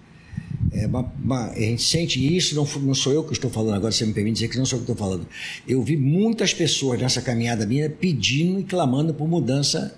é 0.71 0.85
a 0.85 1.59
gente 1.59 1.81
sente 1.81 2.35
isso, 2.35 2.55
não, 2.55 2.65
não 2.81 2.93
sou 2.93 3.11
eu 3.11 3.23
que 3.23 3.33
estou 3.33 3.49
falando 3.49 3.75
agora, 3.75 3.91
você 3.91 4.05
me 4.05 4.13
permite 4.13 4.35
dizer 4.35 4.49
que 4.49 4.57
não 4.57 4.65
sou 4.65 4.77
eu 4.79 4.85
que 4.85 4.91
estou 4.91 5.07
falando. 5.07 5.27
Eu 5.67 5.81
vi 5.81 5.97
muitas 5.97 6.53
pessoas 6.53 6.99
nessa 6.99 7.21
caminhada 7.21 7.65
minha 7.65 7.89
pedindo 7.89 8.59
e 8.59 8.63
clamando 8.63 9.13
por 9.13 9.27
mudança 9.27 9.95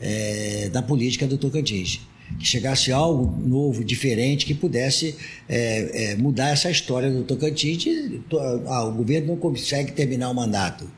é, 0.00 0.68
da 0.70 0.82
política 0.82 1.26
do 1.26 1.38
Tocantins. 1.38 2.00
Que 2.38 2.46
chegasse 2.46 2.90
algo 2.90 3.38
novo, 3.46 3.84
diferente, 3.84 4.46
que 4.46 4.54
pudesse 4.54 5.16
é, 5.48 6.12
é, 6.12 6.16
mudar 6.16 6.48
essa 6.48 6.70
história 6.70 7.10
do 7.10 7.24
Tocantins. 7.24 7.84
ah, 8.66 8.84
o 8.84 8.92
governo 8.92 9.28
não 9.28 9.36
consegue 9.36 9.92
terminar 9.92 10.30
o 10.30 10.34
mandato, 10.34 10.90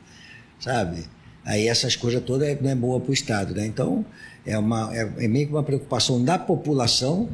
sabe? 0.59 1.03
Aí 1.43 1.67
essas 1.67 1.95
coisas 1.95 2.23
todas 2.23 2.59
não 2.61 2.69
é 2.69 2.75
boa 2.75 2.99
para 2.99 3.11
o 3.11 3.13
Estado, 3.13 3.53
né? 3.53 3.65
Então, 3.65 4.05
é, 4.45 4.57
uma, 4.57 4.95
é, 4.95 5.25
é 5.25 5.27
meio 5.27 5.47
que 5.47 5.53
uma 5.53 5.63
preocupação 5.63 6.23
da 6.23 6.39
população 6.39 7.29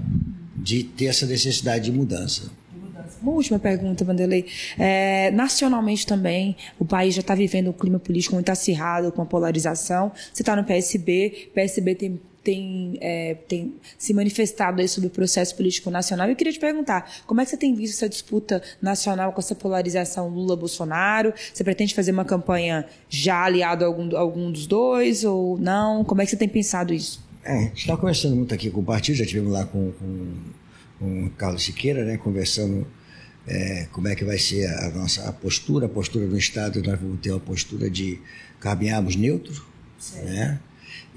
de 0.61 0.83
ter 0.83 1.05
essa 1.05 1.25
necessidade 1.25 1.85
de 1.85 1.91
mudança. 1.91 2.51
Uma 3.21 3.33
última 3.33 3.59
pergunta, 3.59 4.03
Vanderlei. 4.03 4.45
É, 4.79 5.29
nacionalmente 5.31 6.05
também, 6.07 6.55
o 6.79 6.85
país 6.85 7.13
já 7.13 7.21
está 7.21 7.35
vivendo 7.35 7.69
um 7.69 7.73
clima 7.73 7.99
político 7.99 8.35
muito 8.35 8.49
acirrado, 8.49 9.11
com 9.11 9.21
a 9.21 9.25
polarização. 9.25 10.11
Você 10.33 10.41
está 10.41 10.55
no 10.55 10.63
PSB, 10.63 11.49
PSB 11.53 11.95
tem, 11.95 12.21
tem, 12.43 12.97
é, 12.99 13.35
tem 13.47 13.75
se 13.97 14.13
manifestado 14.13 14.81
aí 14.81 14.87
sobre 14.87 15.07
o 15.07 15.11
processo 15.11 15.55
político 15.55 15.91
nacional. 15.91 16.27
Eu 16.29 16.35
queria 16.35 16.53
te 16.53 16.59
perguntar, 16.59 17.11
como 17.27 17.41
é 17.41 17.43
que 17.43 17.51
você 17.51 17.57
tem 17.57 17.75
visto 17.75 17.93
essa 17.95 18.09
disputa 18.09 18.61
nacional 18.81 19.33
com 19.33 19.39
essa 19.39 19.53
polarização 19.53 20.27
Lula-Bolsonaro? 20.29 21.33
Você 21.53 21.63
pretende 21.63 21.93
fazer 21.93 22.11
uma 22.11 22.25
campanha 22.25 22.85
já 23.07 23.43
aliado 23.43 23.83
a 23.83 23.87
algum, 23.87 24.15
a 24.15 24.19
algum 24.19 24.51
dos 24.51 24.65
dois 24.65 25.23
ou 25.23 25.59
não? 25.59 26.03
Como 26.03 26.21
é 26.21 26.25
que 26.25 26.31
você 26.31 26.37
tem 26.37 26.49
pensado 26.49 26.91
isso? 26.91 27.30
É, 27.43 27.57
a 27.57 27.61
gente 27.61 27.77
está 27.79 27.97
conversando 27.97 28.35
muito 28.35 28.53
aqui 28.53 28.69
com 28.69 28.81
o 28.81 28.83
partido, 28.83 29.15
já 29.15 29.25
tivemos 29.25 29.51
lá 29.51 29.65
com, 29.65 29.91
com, 29.93 30.33
com 30.99 31.25
o 31.25 31.29
Carlos 31.31 31.63
Siqueira, 31.63 32.05
né, 32.05 32.17
conversando 32.17 32.85
é, 33.47 33.87
como 33.91 34.07
é 34.07 34.15
que 34.15 34.23
vai 34.23 34.37
ser 34.37 34.67
a 34.67 34.91
nossa 34.91 35.27
a 35.27 35.33
postura, 35.33 35.87
a 35.87 35.89
postura 35.89 36.27
do 36.27 36.37
Estado, 36.37 36.83
nós 36.83 36.99
vamos 36.99 37.19
ter 37.19 37.31
uma 37.31 37.39
postura 37.39 37.89
de 37.89 38.19
caminharmos 38.59 39.15
neutro, 39.15 39.65
né, 40.23 40.59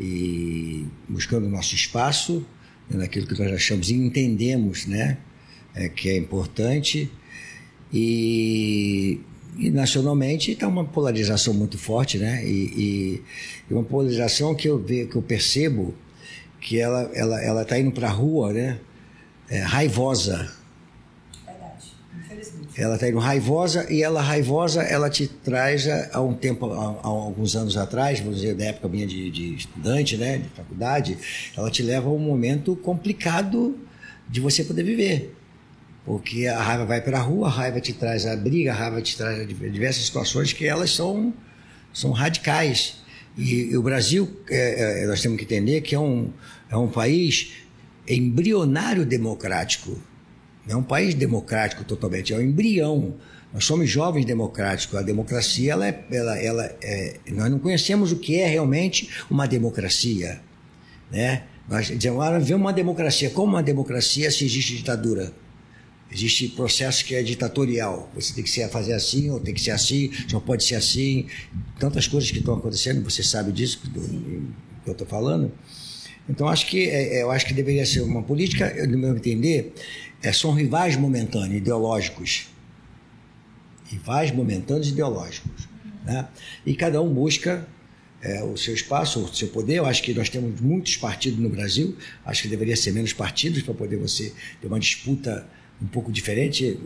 e 0.01 0.87
buscando 1.07 1.47
o 1.47 1.51
nosso 1.51 1.75
espaço, 1.75 2.45
naquilo 2.89 3.27
que 3.27 3.39
nós 3.39 3.53
achamos 3.53 3.91
e 3.91 3.95
entendemos, 3.95 4.87
né, 4.87 5.19
é, 5.75 5.91
que 5.91 6.09
é 6.09 6.17
importante, 6.17 7.11
e, 7.93 9.21
e 9.59 9.69
nacionalmente 9.69 10.53
está 10.53 10.67
uma 10.67 10.87
polarização 10.87 11.53
muito 11.53 11.77
forte, 11.77 12.17
né, 12.17 12.43
e, 12.47 13.21
e, 13.69 13.75
uma 13.75 13.85
polarização 13.85 14.55
que 14.55 14.67
eu, 14.67 14.83
que 14.83 15.15
eu 15.15 15.23
percebo 15.23 15.95
que 16.65 16.81
ela 16.81 17.11
ela 17.15 17.41
ela 17.43 17.63
está 17.63 17.79
indo 17.79 17.93
para 17.93 18.09
a 18.09 18.11
rua, 18.11 18.51
né? 18.53 18.79
É, 19.51 19.61
raivosa. 19.61 20.51
Verdade, 21.47 21.93
infelizmente. 22.19 22.81
Ela 22.81 22.95
está 22.95 23.07
indo 23.07 23.19
raivosa 23.19 23.93
e 23.93 24.03
ela 24.03 24.23
raivosa 24.23 24.83
ela 24.83 25.11
te 25.11 25.29
traz 25.29 25.87
há 26.11 26.23
um 26.23 26.33
tempo, 26.33 26.73
há, 26.73 27.01
há 27.03 27.07
alguns 27.07 27.55
anos 27.55 27.77
atrás, 27.77 28.19
vamos 28.21 28.37
dizer 28.37 28.55
da 28.55 28.65
época 28.65 28.89
minha 28.89 29.07
de, 29.07 29.31
de 29.31 29.55
estudante, 29.57 30.17
né, 30.17 30.39
de 30.39 30.49
faculdade, 30.49 31.19
ela 31.55 31.71
te 31.71 31.83
leva 31.83 32.09
a 32.09 32.13
um 32.13 32.19
momento 32.19 32.75
complicado 32.75 33.79
de 34.27 34.41
você 34.41 34.65
poder 34.65 34.85
viver. 34.85 35.37
Porque 36.07 36.47
a 36.47 36.63
raiva 36.63 36.87
vai 36.87 37.03
para 37.03 37.19
a 37.19 37.23
rua, 37.23 37.49
a 37.49 37.51
raiva 37.51 37.79
te 37.79 37.93
traz 37.93 38.25
a 38.25 38.35
briga, 38.35 38.73
a 38.73 38.75
raiva 38.75 39.03
te 39.03 39.19
traz 39.19 39.47
diversas 39.47 40.07
situações 40.07 40.55
que 40.55 40.67
elas 40.67 40.91
são, 40.91 41.35
são 41.93 42.11
radicais. 42.11 43.04
E, 43.37 43.77
o 43.77 43.83
Brasil, 43.83 44.41
é, 44.49 45.03
é, 45.03 45.07
nós 45.07 45.21
temos 45.21 45.39
que 45.39 45.45
entender 45.45 45.81
que 45.81 45.95
é 45.95 45.99
um, 45.99 46.31
é 46.71 46.77
um 46.77 46.89
país 46.89 47.53
embrionário 48.09 49.05
democrático. 49.05 49.99
Não 50.67 50.77
é 50.77 50.79
um 50.79 50.83
país 50.83 51.15
democrático 51.15 51.85
totalmente, 51.85 52.33
é 52.33 52.37
um 52.37 52.41
embrião. 52.41 53.15
Nós 53.53 53.65
somos 53.65 53.89
jovens 53.89 54.25
democráticos. 54.25 54.97
A 54.97 55.03
democracia, 55.03 55.73
ela, 55.73 55.87
é, 55.87 56.05
ela, 56.11 56.39
ela 56.39 56.77
é, 56.83 57.17
nós 57.33 57.51
não 57.51 57.59
conhecemos 57.59 58.13
o 58.13 58.17
que 58.17 58.37
é 58.39 58.47
realmente 58.47 59.11
uma 59.31 59.47
democracia. 59.47 60.41
Né? 61.11 61.45
Nós 61.69 61.87
dizemos, 61.87 62.25
ah, 62.25 62.57
uma 62.57 62.73
democracia. 62.73 63.31
Como 63.31 63.53
uma 63.53 63.63
democracia 63.63 64.31
se 64.31 64.45
existe 64.45 64.77
ditadura? 64.77 65.33
Existe 66.15 66.49
processo 66.51 67.05
que 67.05 67.15
é 67.17 67.23
ditatorial. 67.25 68.09
Você 68.15 68.33
tem 68.33 68.45
que 68.45 68.51
ser, 68.51 68.69
fazer 68.71 68.93
assim, 68.93 69.31
ou 69.31 69.41
tem 69.41 69.53
que 69.53 69.61
ser 69.61 69.73
assim, 69.73 70.13
só 70.29 70.39
pode 70.39 70.63
ser 70.63 70.77
assim. 70.77 71.27
Tantas 71.81 72.07
coisas 72.07 72.31
que 72.31 72.39
estão 72.39 72.55
acontecendo, 72.55 73.03
você 73.03 73.21
sabe 73.21 73.51
disso 73.51 73.81
que 73.81 73.99
eu 74.87 74.93
estou 74.93 75.07
falando. 75.07 75.51
Então, 76.29 76.49
acho 76.49 76.69
que, 76.69 76.89
é, 76.89 77.17
é, 77.17 77.23
eu 77.23 77.33
acho 77.33 77.45
que 77.45 77.53
deveria 77.53 77.85
ser 77.85 78.01
uma 78.03 78.23
política, 78.23 78.87
no 78.87 78.97
meu 78.97 79.17
entender, 79.17 79.75
é, 80.23 80.33
são 80.33 80.53
rivais 80.53 80.97
momentâneos, 80.97 81.57
ideológicos. 81.57 82.47
rivais 83.87 84.31
momentâneos 84.31 84.89
ideológicos. 84.89 85.69
Né? 86.05 86.29
E 86.65 86.77
cada 86.77 87.03
um 87.03 87.13
busca 87.13 87.67
é, 88.23 88.43
o 88.45 88.57
seu 88.57 88.73
espaço, 88.73 89.19
o 89.19 89.35
seu 89.35 89.49
poder. 89.49 89.79
Eu 89.79 89.87
acho 89.87 90.01
que 90.01 90.15
nós 90.15 90.29
temos 90.29 90.61
muitos 90.61 90.97
partidos 90.97 91.41
no 91.41 91.49
Brasil, 91.49 91.97
acho 92.25 92.43
que 92.43 92.49
deveria 92.49 92.77
ser 92.77 92.93
menos 92.93 93.13
partidos 93.13 93.63
para 93.63 93.75
poder 93.75 93.97
você 93.97 94.33
ter 94.61 94.69
uma 94.69 94.79
disputa 94.79 95.47
um 95.85 95.89
pouco 95.89 96.11
diferente. 96.11 96.79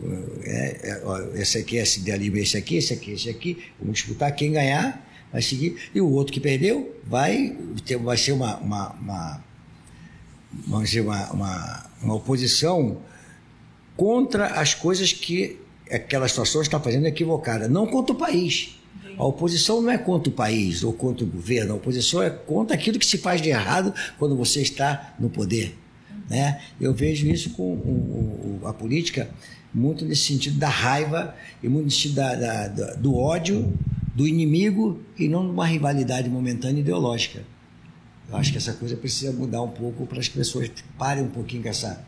É, 0.43 1.01
é, 1.35 1.41
esse 1.41 1.57
aqui, 1.57 1.77
esse 1.77 2.01
idealismo, 2.01 2.37
esse 2.37 2.57
aqui, 2.57 2.75
esse 2.75 2.93
aqui, 2.93 3.11
esse 3.11 3.29
aqui. 3.29 3.57
Vamos 3.79 3.99
disputar. 3.99 4.35
Quem 4.35 4.51
ganhar 4.51 5.07
vai 5.31 5.41
seguir. 5.41 5.77
E 5.95 6.01
o 6.01 6.11
outro 6.11 6.33
que 6.33 6.39
perdeu 6.39 6.95
vai, 7.05 7.55
ter, 7.85 7.97
vai 7.97 8.17
ser 8.17 8.33
uma, 8.33 8.57
uma, 8.57 8.89
uma 8.93 9.43
vamos 10.67 10.89
dizer, 10.89 11.01
uma, 11.01 11.31
uma, 11.31 11.85
uma 12.01 12.15
oposição 12.15 12.97
contra 13.95 14.47
as 14.47 14.73
coisas 14.73 15.13
que 15.13 15.59
aquela 15.89 16.27
situação 16.27 16.61
está 16.61 16.79
fazendo 16.79 17.07
equivocada, 17.07 17.67
não 17.67 17.87
contra 17.87 18.13
o 18.13 18.17
país. 18.17 18.75
A 19.17 19.25
oposição 19.25 19.81
não 19.81 19.91
é 19.91 19.97
contra 19.97 20.29
o 20.29 20.33
país 20.33 20.83
ou 20.83 20.93
contra 20.93 21.25
o 21.25 21.27
governo, 21.27 21.73
a 21.73 21.75
oposição 21.75 22.23
é 22.23 22.29
contra 22.29 22.75
aquilo 22.75 22.97
que 22.97 23.05
se 23.05 23.17
faz 23.17 23.41
de 23.41 23.49
errado 23.49 23.93
quando 24.17 24.35
você 24.35 24.61
está 24.61 25.13
no 25.19 25.29
poder. 25.29 25.75
Né? 26.29 26.61
Eu 26.79 26.93
vejo 26.93 27.27
isso 27.27 27.51
com 27.51 27.73
o, 27.73 28.59
o, 28.61 28.67
a 28.67 28.73
política 28.73 29.29
muito 29.73 30.05
nesse 30.05 30.23
sentido 30.23 30.57
da 30.57 30.69
raiva 30.69 31.35
e 31.61 31.67
muito 31.67 31.85
nesse 31.85 31.97
sentido 31.97 32.15
da, 32.15 32.35
da, 32.35 32.67
da, 32.67 32.93
do 32.95 33.15
ódio 33.15 33.73
do 34.13 34.27
inimigo 34.27 35.01
e 35.17 35.27
não 35.27 35.43
numa 35.43 35.65
rivalidade 35.65 36.29
momentânea 36.29 36.81
ideológica. 36.81 37.41
Eu 38.29 38.37
acho 38.37 38.51
que 38.51 38.57
essa 38.57 38.73
coisa 38.73 38.95
precisa 38.95 39.31
mudar 39.31 39.61
um 39.61 39.69
pouco 39.69 40.05
para 40.05 40.19
as 40.19 40.29
pessoas 40.29 40.69
parem 40.97 41.23
um 41.23 41.29
pouquinho 41.29 41.63
com 41.63 41.69
essa, 41.69 42.05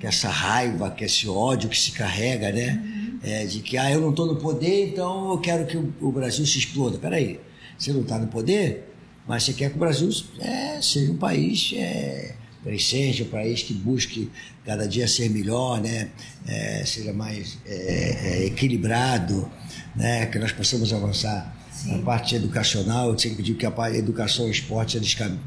com 0.00 0.06
essa 0.06 0.28
raiva, 0.28 0.90
com 0.90 1.04
esse 1.04 1.28
ódio 1.28 1.68
que 1.70 1.78
se 1.78 1.92
carrega, 1.92 2.52
né? 2.52 3.02
é, 3.22 3.46
de 3.46 3.60
que 3.60 3.78
ah, 3.78 3.90
eu 3.90 4.00
não 4.00 4.10
estou 4.10 4.26
no 4.26 4.36
poder, 4.36 4.88
então 4.88 5.30
eu 5.30 5.38
quero 5.38 5.66
que 5.66 5.76
o, 5.76 5.94
o 6.00 6.10
Brasil 6.10 6.44
se 6.44 6.58
exploda. 6.58 6.98
Peraí, 6.98 7.38
você 7.78 7.92
não 7.92 8.02
está 8.02 8.18
no 8.18 8.26
poder, 8.26 8.92
mas 9.26 9.44
você 9.44 9.52
quer 9.52 9.70
que 9.70 9.76
o 9.76 9.78
Brasil 9.78 10.10
é, 10.40 10.80
seja 10.82 11.12
um 11.12 11.16
país 11.16 11.72
é, 11.76 12.34
crescente, 12.62 13.22
um 13.22 13.28
país 13.28 13.62
que 13.62 13.74
busque 13.74 14.30
cada 14.64 14.86
dia 14.86 15.08
ser 15.08 15.28
melhor, 15.30 15.80
né? 15.80 16.08
É, 16.46 16.84
seja 16.84 17.12
mais 17.12 17.58
é, 17.66 18.42
é, 18.42 18.46
equilibrado, 18.46 19.50
né? 19.94 20.26
que 20.26 20.38
nós 20.38 20.52
possamos 20.52 20.92
avançar 20.92 21.56
Sim. 21.72 21.96
na 21.96 21.98
parte 21.98 22.34
educacional. 22.34 23.10
Eu 23.10 23.18
sempre 23.18 23.42
digo 23.42 23.58
que 23.58 23.66
a 23.66 23.90
educação 23.96 24.48
e 24.48 24.50
esporte, 24.50 25.00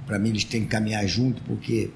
para 0.06 0.20
mim, 0.20 0.30
eles 0.30 0.44
têm 0.44 0.62
que 0.62 0.68
caminhar 0.68 1.08
junto, 1.08 1.42
porque 1.44 1.92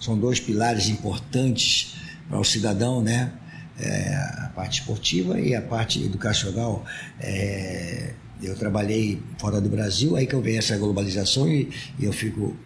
são 0.00 0.18
dois 0.18 0.40
pilares 0.40 0.88
importantes 0.88 1.94
para 2.28 2.38
o 2.38 2.44
cidadão, 2.44 3.02
né? 3.02 3.32
é, 3.78 4.14
a 4.14 4.50
parte 4.54 4.80
esportiva 4.80 5.40
e 5.40 5.54
a 5.54 5.62
parte 5.62 6.02
educacional. 6.02 6.84
É, 7.20 8.12
eu 8.42 8.56
trabalhei 8.56 9.20
fora 9.38 9.60
do 9.60 9.68
Brasil, 9.68 10.16
aí 10.16 10.26
que 10.26 10.34
eu 10.34 10.40
venho 10.40 10.58
essa 10.58 10.76
globalização 10.76 11.48
e, 11.48 11.70
e 11.98 12.04
eu 12.04 12.12
fico 12.12 12.56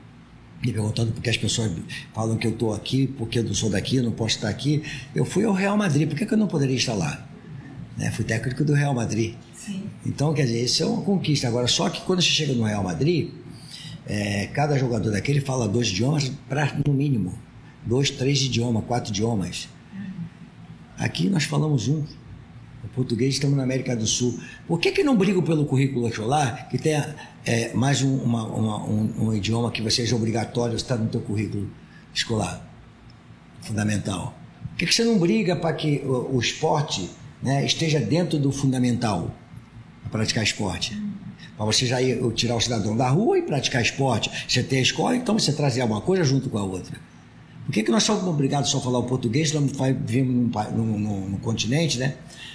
me 0.67 0.73
perguntando 0.73 1.13
porque 1.13 1.31
as 1.31 1.37
pessoas 1.37 1.71
falam 2.13 2.37
que 2.37 2.47
eu 2.47 2.51
estou 2.51 2.75
aqui, 2.75 3.07
porque 3.07 3.39
eu 3.39 3.45
não 3.45 3.55
sou 3.55 3.71
daqui, 3.71 3.97
eu 3.97 4.03
não 4.03 4.13
posso 4.13 4.37
estar 4.37 4.49
aqui. 4.49 4.83
Eu 5.15 5.25
fui 5.25 5.45
ao 5.45 5.53
Real 5.53 5.77
Madrid, 5.77 6.09
por 6.09 6.17
que, 6.19 6.27
que 6.27 6.35
eu 6.35 6.39
não 6.39 6.49
poderia 6.49 6.77
estar 6.77 6.95
lá? 6.95 7.27
Né? 7.97 8.11
Fui 8.11 8.25
técnico 8.25 8.65
do 8.65 8.75
Real 8.75 8.93
Madrid. 8.93 9.35
Sim. 9.55 9.85
Então, 10.05 10.35
quer 10.35 10.43
dizer, 10.43 10.65
isso 10.65 10.83
é 10.83 10.87
uma 10.87 11.03
conquista. 11.03 11.47
Agora, 11.47 11.67
só 11.69 11.89
que 11.89 12.01
quando 12.03 12.21
você 12.21 12.29
chega 12.29 12.53
no 12.53 12.65
Real 12.65 12.83
Madrid, 12.83 13.31
é, 14.07 14.47
cada 14.49 14.79
jogador 14.79 15.11
daquele 15.11 15.41
fala 15.41 15.69
dois 15.69 15.89
idiomas, 15.89 16.31
para 16.49 16.77
no 16.87 16.93
mínimo. 16.93 17.39
Dois, 17.85 18.11
três 18.11 18.43
idiomas, 18.43 18.85
quatro 18.85 19.13
idiomas. 19.13 19.69
Aqui 20.99 21.29
nós 21.29 21.45
falamos 21.45 21.89
um. 21.89 22.05
O 22.87 22.89
português 22.95 23.35
estamos 23.35 23.57
na 23.57 23.65
América 23.65 23.97
do 23.97 24.07
Sul. 24.07 24.39
Por 24.67 24.79
que, 24.79 24.93
que 24.93 25.03
não 25.03 25.17
brigo 25.17 25.43
pelo 25.43 25.67
currículo 25.67 26.09
escolar, 26.09 26.69
que 26.69 26.79
tenha 26.79 27.17
é, 27.45 27.75
mais 27.75 28.01
um, 28.01 28.17
uma, 28.19 28.47
uma, 28.47 28.85
um, 28.85 29.27
um, 29.27 29.35
idioma 29.35 29.73
que 29.73 29.91
seja 29.91 30.15
obrigatório 30.15 30.77
estar 30.77 30.97
no 30.97 31.09
teu 31.09 31.21
currículo 31.21 31.69
escolar 32.15 32.65
fundamental? 33.61 34.39
Por 34.71 34.77
que, 34.77 34.87
que 34.87 34.95
você 34.95 35.05
não 35.05 35.19
briga 35.19 35.57
para 35.57 35.73
que 35.73 35.99
o, 36.05 36.37
o 36.37 36.39
esporte 36.39 37.11
né, 37.43 37.67
esteja 37.67 37.99
dentro 37.99 38.39
do 38.39 38.53
fundamental 38.53 39.35
para 40.03 40.11
praticar 40.11 40.45
esporte? 40.45 40.97
Para 41.57 41.67
você 41.67 41.87
já 41.87 42.01
ir 42.01 42.23
tirar 42.35 42.55
o 42.55 42.61
cidadão 42.61 42.97
da 42.97 43.09
rua 43.09 43.37
e 43.37 43.43
praticar 43.43 43.83
esporte. 43.83 44.31
Você 44.47 44.63
tem 44.63 44.79
a 44.79 44.83
escola, 44.83 45.17
então 45.17 45.37
você 45.37 45.53
trazer 45.53 45.81
alguma 45.81 46.01
coisa 46.01 46.23
junto 46.23 46.49
com 46.49 46.59
a 46.59 46.63
outra. 46.63 46.97
Por 47.67 47.73
que, 47.73 47.83
que 47.83 47.91
nós 47.91 48.05
somos 48.05 48.23
obrigados 48.25 48.71
só 48.71 48.79
a 48.79 48.81
falar 48.81 49.01
o 49.01 49.03
português, 49.03 49.53
nós 49.53 49.65
vivemos 50.07 50.55
num, 50.73 50.99
num, 50.99 51.29
num, 51.31 51.39
continente, 51.39 51.99
né? 51.99 52.15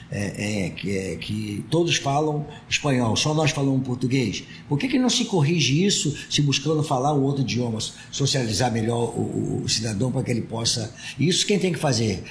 É, 0.09 0.65
é, 0.65 0.69
que, 0.69 0.97
é, 0.97 1.15
que, 1.17 1.65
todos 1.69 1.97
falam 1.97 2.45
espanhol, 2.69 3.15
só 3.17 3.33
nós 3.33 3.51
falamos 3.51 3.85
português. 3.85 4.43
Por 4.69 4.79
que, 4.79 4.87
que 4.87 4.97
não 4.97 5.09
se 5.09 5.25
corrige 5.25 5.85
isso 5.85 6.17
se 6.29 6.41
buscando 6.41 6.81
falar 6.81 7.13
um 7.13 7.23
outro 7.23 7.43
idioma, 7.43 7.79
socializar 8.09 8.71
melhor 8.71 9.13
o, 9.17 9.63
o 9.63 9.69
cidadão 9.69 10.11
para 10.11 10.23
que 10.23 10.31
ele 10.31 10.41
possa. 10.41 10.93
Isso 11.19 11.45
quem 11.45 11.59
tem 11.59 11.73
que 11.73 11.79
fazer? 11.79 12.23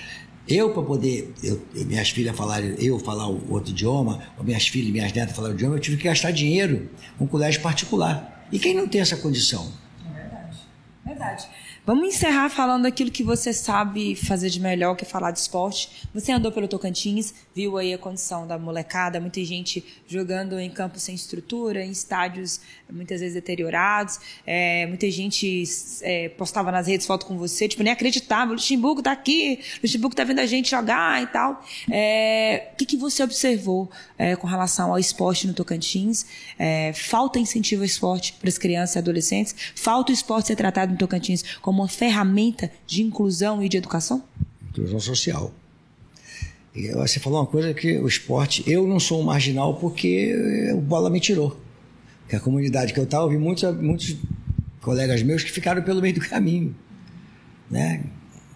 Eu, 0.49 0.71
para 0.71 0.83
poder 0.83 1.33
eu, 1.43 1.61
minhas 1.87 2.09
filhas 2.11 2.35
falarem, 2.35 2.75
eu 2.79 2.99
falar 2.99 3.29
o 3.29 3.53
outro 3.53 3.73
idioma, 3.73 4.23
ou 4.38 4.45
minhas 4.45 4.66
filhas 4.66 4.88
e 4.88 4.93
minhas 4.93 5.12
netas 5.12 5.37
falarem 5.37 5.55
o 5.55 5.59
idioma, 5.59 5.77
eu 5.77 5.81
tive 5.81 5.99
que 5.99 6.05
gastar 6.05 6.31
dinheiro 6.31 6.88
com 7.19 7.25
um 7.25 7.29
colégio 7.29 7.61
particular. 7.61 8.47
E 8.51 8.59
quem 8.59 8.75
não 8.75 8.88
tem 8.88 9.03
essa 9.03 9.16
condição? 9.16 9.71
É 10.09 10.12
verdade. 10.12 10.59
Verdade. 11.05 11.49
Vamos 11.87 12.14
encerrar 12.14 12.51
falando 12.51 12.85
aquilo 12.85 13.11
que 13.11 13.23
você 13.23 13.55
sabe 13.55 14.14
fazer 14.14 14.51
de 14.51 14.61
melhor, 14.61 14.95
que 14.95 15.05
é 15.05 15.09
falar 15.09 15.31
de 15.31 15.38
esporte. 15.38 16.07
Você 16.12 16.31
andou 16.31 16.53
pelo 16.53 16.69
Tocantins, 16.69 17.33
viu 17.55 17.79
aí 17.79 17.95
a 17.95 17.99
condição 17.99 18.47
da 18.47 18.59
molecada, 18.59 19.19
muita 19.19 19.43
gente 19.43 19.83
jogando 20.07 20.59
em 20.59 20.69
campos 20.69 21.03
sem 21.03 21.14
estrutura, 21.14 21.83
em 21.83 21.90
estádios 21.90 22.61
muitas 22.93 23.21
vezes 23.21 23.35
deteriorados. 23.35 24.21
É, 24.47 24.87
muita 24.87 25.11
gente 25.11 25.64
é, 26.03 26.29
postava 26.29 26.71
nas 26.71 26.87
redes 26.87 27.07
foto 27.07 27.25
com 27.25 27.38
você, 27.38 27.66
tipo, 27.66 27.83
nem 27.83 27.93
acreditava, 27.93 28.53
Luxemburgo 28.53 29.03
tá 29.03 29.12
aqui, 29.12 29.61
Luxemburgo 29.83 30.14
tá 30.14 30.23
vendo 30.23 30.40
a 30.40 30.47
gente 30.47 30.71
jogar 30.71 31.23
e 31.23 31.27
tal. 31.29 31.64
É, 31.90 32.69
o 32.75 32.77
que, 32.77 32.85
que 32.85 32.97
você 32.97 33.23
observou 33.23 33.90
é, 34.19 34.37
com 34.37 34.47
relação 34.47 34.90
ao 34.90 34.99
esporte 34.99 35.47
no 35.47 35.55
Tocantins? 35.55 36.27
É, 36.59 36.93
falta 36.93 37.38
incentivo 37.38 37.83
ao 37.83 37.87
esporte 37.87 38.35
para 38.35 38.51
as 38.51 38.59
crianças 38.59 38.97
e 38.97 38.99
adolescentes? 38.99 39.57
Falta 39.75 40.12
o 40.12 40.14
esporte 40.14 40.49
ser 40.49 40.57
tratado 40.57 40.93
no 40.93 40.99
Tocantins 40.99 41.43
como 41.61 41.80
uma 41.81 41.88
ferramenta 41.88 42.71
de 42.87 43.03
inclusão 43.03 43.62
e 43.62 43.69
de 43.69 43.77
educação? 43.77 44.23
Inclusão 44.71 45.01
social. 45.01 45.53
E 46.75 46.88
você 46.93 47.19
falou 47.19 47.40
uma 47.40 47.47
coisa 47.47 47.75
que 47.75 47.99
o 47.99 48.07
esporte, 48.07 48.62
eu 48.66 48.87
não 48.87 49.01
sou 49.01 49.21
um 49.21 49.25
marginal 49.25 49.75
porque 49.75 50.35
o 50.73 50.81
bola 50.81 51.11
me 51.11 51.21
tirou. 51.21 51.59
Que 52.29 52.37
a 52.37 52.40
comunidade 52.40 52.93
que 52.93 53.01
eu 53.01 53.05
estava, 53.05 53.25
eu 53.25 53.31
vi 53.31 53.38
muitos, 53.38 53.77
muitos 53.81 54.16
colegas 54.81 55.23
meus 55.23 55.43
que 55.43 55.51
ficaram 55.51 55.83
pelo 55.83 56.01
meio 56.01 56.14
do 56.14 56.21
caminho. 56.21 56.75
Né? 57.69 58.05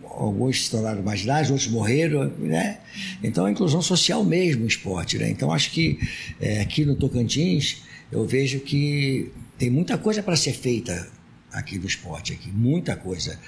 Alguns 0.04 0.66
se 0.66 0.70
tornaram 0.70 1.02
marginais, 1.02 1.50
outros 1.50 1.68
morreram. 1.68 2.32
Né? 2.38 2.78
Então, 3.22 3.46
a 3.46 3.50
inclusão 3.50 3.82
social 3.82 4.24
mesmo, 4.24 4.64
o 4.64 4.68
esporte. 4.68 5.18
Né? 5.18 5.28
Então, 5.30 5.52
acho 5.52 5.72
que 5.72 5.98
é, 6.40 6.60
aqui 6.60 6.84
no 6.84 6.94
Tocantins, 6.94 7.82
eu 8.12 8.24
vejo 8.24 8.60
que 8.60 9.32
tem 9.58 9.70
muita 9.70 9.98
coisa 9.98 10.22
para 10.22 10.36
ser 10.36 10.52
feita 10.52 11.08
aqui 11.54 11.78
no 11.78 11.86
esporte, 11.86 12.32
aqui, 12.32 12.50
muita 12.50 12.96
coisa. 12.96 13.38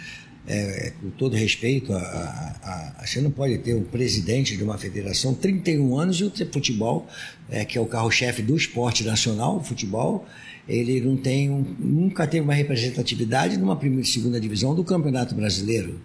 É, 0.49 0.93
com 1.01 1.11
todo 1.11 1.35
respeito, 1.35 1.93
a, 1.93 1.99
a, 1.99 3.03
a, 3.03 3.07
você 3.07 3.21
não 3.21 3.33
pode 3.33 3.59
ter 3.59 3.75
um 3.75 3.83
presidente 3.83 4.57
de 4.57 4.63
uma 4.63 4.79
federação 4.79 5.35
31 5.35 5.99
anos 5.99 6.21
e 6.21 6.25
o 6.25 6.31
futebol, 6.53 7.09
é, 7.51 7.65
que 7.65 7.77
é 7.77 7.81
o 7.81 7.87
carro-chefe 7.87 8.43
do 8.43 8.57
esporte 8.57 9.03
nacional, 9.03 9.57
o 9.57 9.65
futebol, 9.65 10.25
ele 10.69 11.01
não 11.01 11.17
tem 11.17 11.51
um, 11.51 11.63
nunca 11.79 12.29
teve 12.29 12.45
uma 12.45 12.55
representatividade 12.55 13.57
numa 13.57 13.75
primeira 13.75 14.05
e 14.05 14.09
segunda 14.09 14.41
divisão 14.41 14.73
do 14.73 14.85
Campeonato 14.85 15.35
Brasileiro. 15.35 16.01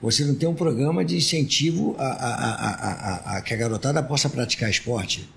Você 0.00 0.24
não 0.24 0.34
tem 0.34 0.48
um 0.48 0.54
programa 0.54 1.04
de 1.04 1.16
incentivo 1.16 1.94
a, 1.98 3.36
a 3.36 3.40
que 3.42 3.52
a 3.52 3.56
garotada 3.56 4.02
possa 4.02 4.30
praticar 4.30 4.70
esporte. 4.70 5.28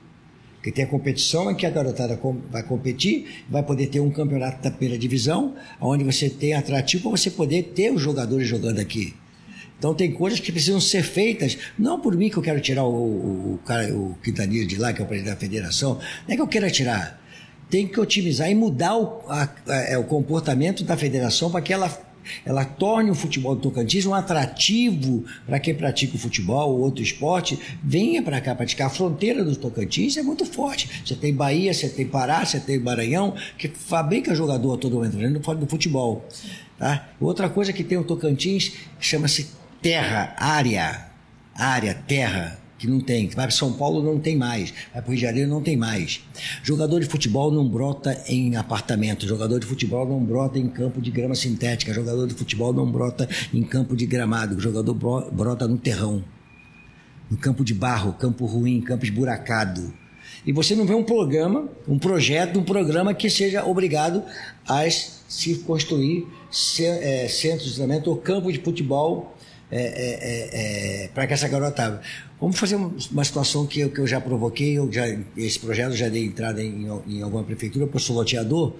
Porque 0.62 0.72
tem 0.72 0.86
a 0.86 0.88
competição 0.88 1.50
em 1.50 1.56
que 1.56 1.66
a 1.66 1.72
garotada 1.72 2.20
vai 2.52 2.62
competir, 2.62 3.44
vai 3.50 3.64
poder 3.64 3.88
ter 3.88 4.00
um 4.00 4.12
campeonato 4.12 4.62
da 4.62 4.70
primeira 4.70 4.96
divisão, 4.96 5.56
onde 5.82 6.04
você 6.04 6.30
tem 6.30 6.54
atrativo 6.54 7.02
para 7.10 7.18
você 7.18 7.32
poder 7.32 7.72
ter 7.74 7.92
os 7.92 8.00
jogadores 8.00 8.48
jogando 8.48 8.78
aqui. 8.78 9.16
Então 9.80 9.96
tem 9.96 10.12
coisas 10.12 10.40
que 10.40 10.52
precisam 10.52 10.80
ser 10.80 11.02
feitas, 11.02 11.58
não 11.80 12.00
por 12.00 12.16
mim 12.16 12.30
que 12.30 12.38
eu 12.38 12.44
quero 12.44 12.62
tirar 12.62 12.84
o, 12.84 12.94
o, 12.94 13.54
o, 13.56 13.60
cara, 13.66 13.92
o 13.92 14.16
Quintanilha 14.24 14.68
de 14.68 14.76
lá, 14.76 14.94
que 14.94 15.02
é 15.02 15.04
o 15.04 15.08
presidente 15.08 15.34
da 15.34 15.40
federação, 15.40 15.96
não 16.28 16.34
é 16.34 16.36
que 16.36 16.42
eu 16.44 16.48
queira 16.48 16.70
tirar. 16.70 17.20
Tem 17.68 17.88
que 17.88 18.00
otimizar 18.00 18.48
e 18.52 18.54
mudar 18.54 18.96
o, 18.96 19.24
a, 19.28 19.50
a, 19.68 19.76
é, 19.90 19.98
o 19.98 20.04
comportamento 20.04 20.84
da 20.84 20.96
federação 20.96 21.50
para 21.50 21.62
que 21.62 21.74
ela 21.74 21.90
ela 22.46 22.64
torne 22.64 23.12
o 23.12 23.16
futebol 23.16 23.56
do 23.56 23.62
Tocantins 23.62 24.06
um 24.06 24.14
atrativo 24.14 25.26
para 25.46 25.60
quem 25.60 25.74
pratica 25.74 26.16
o 26.16 26.20
futebol 26.20 26.72
ou 26.72 26.80
outro 26.80 27.04
esporte, 27.04 27.60
venha 27.84 28.22
para 28.22 28.40
cá 28.40 28.56
praticar. 28.56 28.88
A 28.88 28.90
fronteira 28.90 29.44
do 29.44 29.56
Tocantins 29.56 30.18
é 30.18 30.24
muito 30.24 30.46
forte. 30.46 31.02
Você 31.06 31.16
tem 31.16 31.34
Bahia, 31.34 31.74
você 31.74 31.90
tem 31.90 32.06
Pará, 32.06 32.46
você 32.46 32.60
tem 32.60 32.80
Maranhão, 32.80 33.36
que 33.58 33.68
fabrica 33.68 34.36
jogador 34.36 34.76
a 34.76 34.78
todo 34.78 34.96
momento, 34.96 35.18
né? 35.18 35.40
fora 35.44 35.58
do 35.58 35.68
futebol. 35.68 36.26
Tá? 36.78 37.10
Outra 37.20 37.50
coisa 37.50 37.74
que 37.74 37.84
tem 37.84 37.98
o 37.98 38.04
Tocantins 38.04 38.74
chama-se 39.00 39.50
terra, 39.82 40.36
área, 40.38 41.08
área, 41.56 41.94
terra, 41.94 42.61
que 42.82 42.88
não 42.88 43.00
tem. 43.00 43.28
Vai 43.28 43.46
para 43.46 43.52
São 43.52 43.72
Paulo, 43.72 44.02
não 44.02 44.20
tem 44.20 44.36
mais. 44.36 44.74
Vai 44.92 45.04
para 45.04 45.10
o 45.10 45.12
Rio 45.12 45.16
de 45.18 45.22
Janeiro, 45.22 45.48
não 45.48 45.62
tem 45.62 45.78
mais. 45.78 46.20
Jogador 46.64 47.00
de 47.00 47.06
futebol 47.06 47.52
não 47.52 47.70
brota 47.70 48.20
em 48.28 48.56
apartamento. 48.56 49.28
Jogador 49.28 49.60
de 49.60 49.68
futebol 49.68 50.08
não 50.08 50.20
brota 50.20 50.58
em 50.58 50.68
campo 50.68 51.00
de 51.00 51.12
grama 51.12 51.36
sintética. 51.36 51.94
Jogador 51.94 52.26
de 52.26 52.34
futebol 52.34 52.74
não 52.74 52.92
brota 52.92 53.30
em 53.54 53.62
campo 53.62 53.96
de 53.96 54.08
gramado. 54.08 54.60
Jogador 54.60 54.96
brota 55.32 55.68
no 55.68 55.78
terrão. 55.78 56.24
No 57.30 57.38
campo 57.38 57.64
de 57.64 57.76
barro, 57.76 58.14
campo 58.14 58.48
ruim, 58.48 58.82
campo 58.82 59.06
esburacado. 59.06 59.94
E 60.44 60.52
você 60.52 60.76
não 60.76 60.86
vê 60.86 60.96
um 60.96 61.04
programa, 61.04 61.70
um 61.88 62.00
projeto, 62.00 62.60
um 62.60 62.64
programa 62.64 63.14
que 63.14 63.30
seja 63.30 63.64
obrigado 63.64 64.24
a 64.68 64.90
se 64.90 65.56
construir 65.60 66.26
é, 66.80 67.28
centros 67.28 67.70
de 67.70 67.76
treinamento 67.76 68.10
ou 68.10 68.18
campo 68.18 68.52
de 68.52 68.60
futebol 68.60 69.38
é, 69.72 69.82
é, 69.82 71.02
é, 71.02 71.04
é 71.06 71.08
para 71.08 71.26
que 71.26 71.34
essa 71.34 71.48
garota. 71.48 72.02
Vamos 72.40 72.58
fazer 72.60 72.76
uma 72.76 73.24
situação 73.24 73.66
que 73.68 73.82
eu, 73.82 73.90
que 73.90 74.00
eu 74.00 74.08
já 74.08 74.20
provoquei, 74.20 74.78
eu 74.78 74.92
já, 74.92 75.06
esse 75.38 75.60
projeto 75.60 75.94
já 75.94 76.10
dei 76.10 76.26
entrada 76.26 76.62
em, 76.62 76.88
em 77.08 77.22
alguma 77.22 77.44
prefeitura, 77.44 77.88
eu 77.92 78.00
sou 78.00 78.16
loteador. 78.16 78.74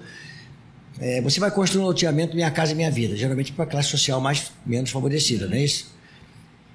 É, 1.00 1.22
você 1.22 1.40
vai 1.40 1.52
construir 1.52 1.84
um 1.84 1.86
loteamento 1.86 2.36
Minha 2.36 2.52
Casa 2.52 2.76
Minha 2.76 2.92
Vida, 2.92 3.16
geralmente 3.16 3.52
para 3.52 3.64
a 3.64 3.68
classe 3.68 3.90
social 3.90 4.20
mais 4.20 4.52
menos 4.66 4.90
favorecida, 4.90 5.48
não 5.48 5.56
é 5.56 5.64
isso? 5.64 5.94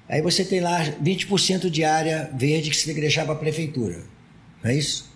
Aí 0.09 0.21
você 0.21 0.43
tem 0.43 0.61
lá 0.61 0.83
20% 1.03 1.69
de 1.69 1.83
área 1.83 2.29
verde 2.33 2.69
que 2.69 2.75
você 2.75 2.85
tem 2.85 2.95
que 2.95 3.01
deixar 3.01 3.25
para 3.25 3.33
a 3.33 3.37
prefeitura, 3.37 4.01
não 4.63 4.71
é 4.71 4.75
isso? 4.75 5.11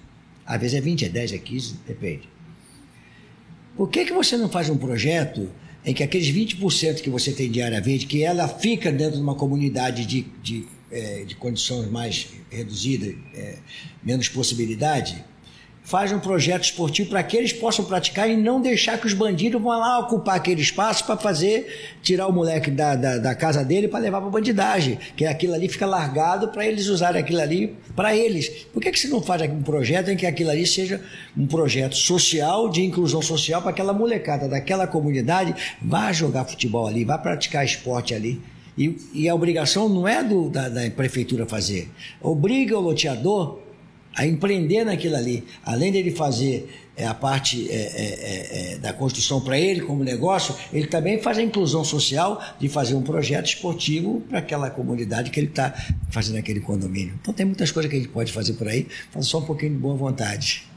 Às 0.46 0.60
vezes 0.60 0.78
é 0.78 0.82
20, 0.82 1.06
é 1.06 1.10
10, 1.10 1.34
é 1.34 1.38
15, 1.38 1.76
depende. 1.88 2.30
Por 3.76 3.90
que, 3.90 4.06
que 4.06 4.14
você 4.14 4.36
não 4.38 4.50
faz 4.50 4.70
um 4.70 4.78
projeto 4.78 5.50
em 5.86 5.94
que 5.94 6.04
aqueles 6.04 6.28
20% 6.28 7.02
que 7.02 7.10
você 7.10 7.32
tem 7.32 7.50
de 7.50 7.62
área 7.62 7.82
verde, 7.82 8.06
que 8.06 8.24
ela 8.24 8.48
fica 8.48 8.92
dentro 8.92 9.16
de 9.16 9.22
uma 9.22 9.36
comunidade 9.36 10.06
de, 10.06 10.26
de, 10.42 10.66
é, 10.92 11.24
de 11.24 11.36
condições 11.36 11.90
mais 11.90 12.28
reduzidas, 12.50 13.16
é, 13.34 13.58
menos 14.04 14.30
possibilidade, 14.30 15.24
faz 15.84 16.12
um 16.12 16.20
projeto 16.20 16.64
esportivo 16.64 17.10
para 17.10 17.24
que 17.24 17.36
eles 17.36 17.52
possam 17.52 17.84
praticar 17.84 18.30
e 18.30 18.38
não 18.38 18.62
deixar 18.62 18.98
que 18.98 19.08
os 19.08 19.14
bandidos 19.14 19.62
vão 19.62 19.78
lá 19.78 20.00
ocupar 20.00 20.36
aquele 20.36 20.62
espaço 20.62 21.06
para 21.06 21.18
fazer, 21.18 21.98
tirar 22.02 22.28
o 22.28 22.32
moleque 22.32 22.70
da, 22.70 22.96
da, 22.96 23.18
da 23.18 23.36
casa 23.36 23.64
dele 23.64 23.88
para 23.88 24.00
levar 24.00 24.22
para 24.22 24.30
bandidagem, 24.30 24.98
que 25.16 25.26
aquilo 25.26 25.54
ali 25.54 25.68
fica 25.68 25.86
largado 25.86 26.50
para 26.50 26.66
eles 26.66 26.88
usarem 26.88 27.22
aquilo 27.22 27.42
ali 27.42 27.76
para 27.96 28.16
eles. 28.16 28.50
Por 28.72 28.82
que, 28.82 28.92
que 28.92 29.00
você 29.00 29.08
não 29.08 29.22
faz 29.22 29.42
um 29.42 29.62
projeto 29.62 30.10
em 30.10 30.16
que 30.16 30.26
aquilo 30.26 30.52
ali 30.52 30.66
seja 30.66 31.02
um 31.36 31.48
projeto 31.48 31.96
social, 31.96 32.70
de 32.70 32.84
inclusão 32.84 33.22
social, 33.22 33.62
para 33.62 33.72
aquela 33.72 33.94
molecada 33.94 34.48
daquela 34.48 34.88
comunidade 34.88 35.54
vá 35.82 36.12
jogar 36.14 36.46
futebol 36.46 36.88
ali, 36.88 37.04
vá 37.04 37.18
praticar 37.18 37.66
esporte 37.66 38.14
ali. 38.14 38.42
E, 38.78 38.98
e 39.14 39.30
a 39.30 39.36
obrigação 39.36 39.90
não 39.90 40.08
é 40.08 40.24
do, 40.24 40.50
da, 40.50 40.70
da 40.70 40.90
prefeitura 40.92 41.46
fazer. 41.46 41.90
Obriga 42.22 42.78
o 42.78 42.82
loteador 42.82 43.60
a 44.16 44.26
empreender 44.26 44.84
naquilo 44.84 45.16
ali. 45.16 45.44
Além 45.66 45.92
dele 45.92 46.12
fazer 46.12 46.70
é, 46.96 47.06
a 47.06 47.14
parte 47.14 47.70
é, 47.70 47.74
é, 47.74 47.80
é, 47.80 48.74
é 48.74 48.78
da 48.78 48.94
construção 48.94 49.42
para 49.42 49.58
ele 49.58 49.82
como 49.82 50.04
negócio, 50.04 50.56
ele 50.74 50.88
também 50.88 51.22
faz 51.22 51.38
a 51.38 51.42
inclusão 51.42 51.84
social 51.84 52.42
de 52.60 52.68
fazer 52.68 52.96
um 52.96 53.02
projeto 53.02 53.48
esportivo 53.48 54.22
para 54.30 54.40
aquela 54.40 54.70
comunidade 54.70 55.32
que 55.32 55.40
ele 55.40 55.48
está 55.48 55.74
fazendo 56.10 56.38
aquele 56.38 56.60
condomínio. 56.60 57.14
Então 57.22 57.34
tem 57.34 57.46
muitas 57.46 57.72
coisas 57.72 57.90
que 57.90 57.98
a 57.98 58.00
gente 58.00 58.12
pode 58.12 58.32
fazer 58.32 58.54
por 58.54 58.68
aí, 58.68 58.88
faz 59.12 59.28
só 59.28 59.40
um 59.40 59.46
pouquinho 59.46 59.72
de 59.72 59.78
boa 59.78 59.96
vontade. 59.96 60.71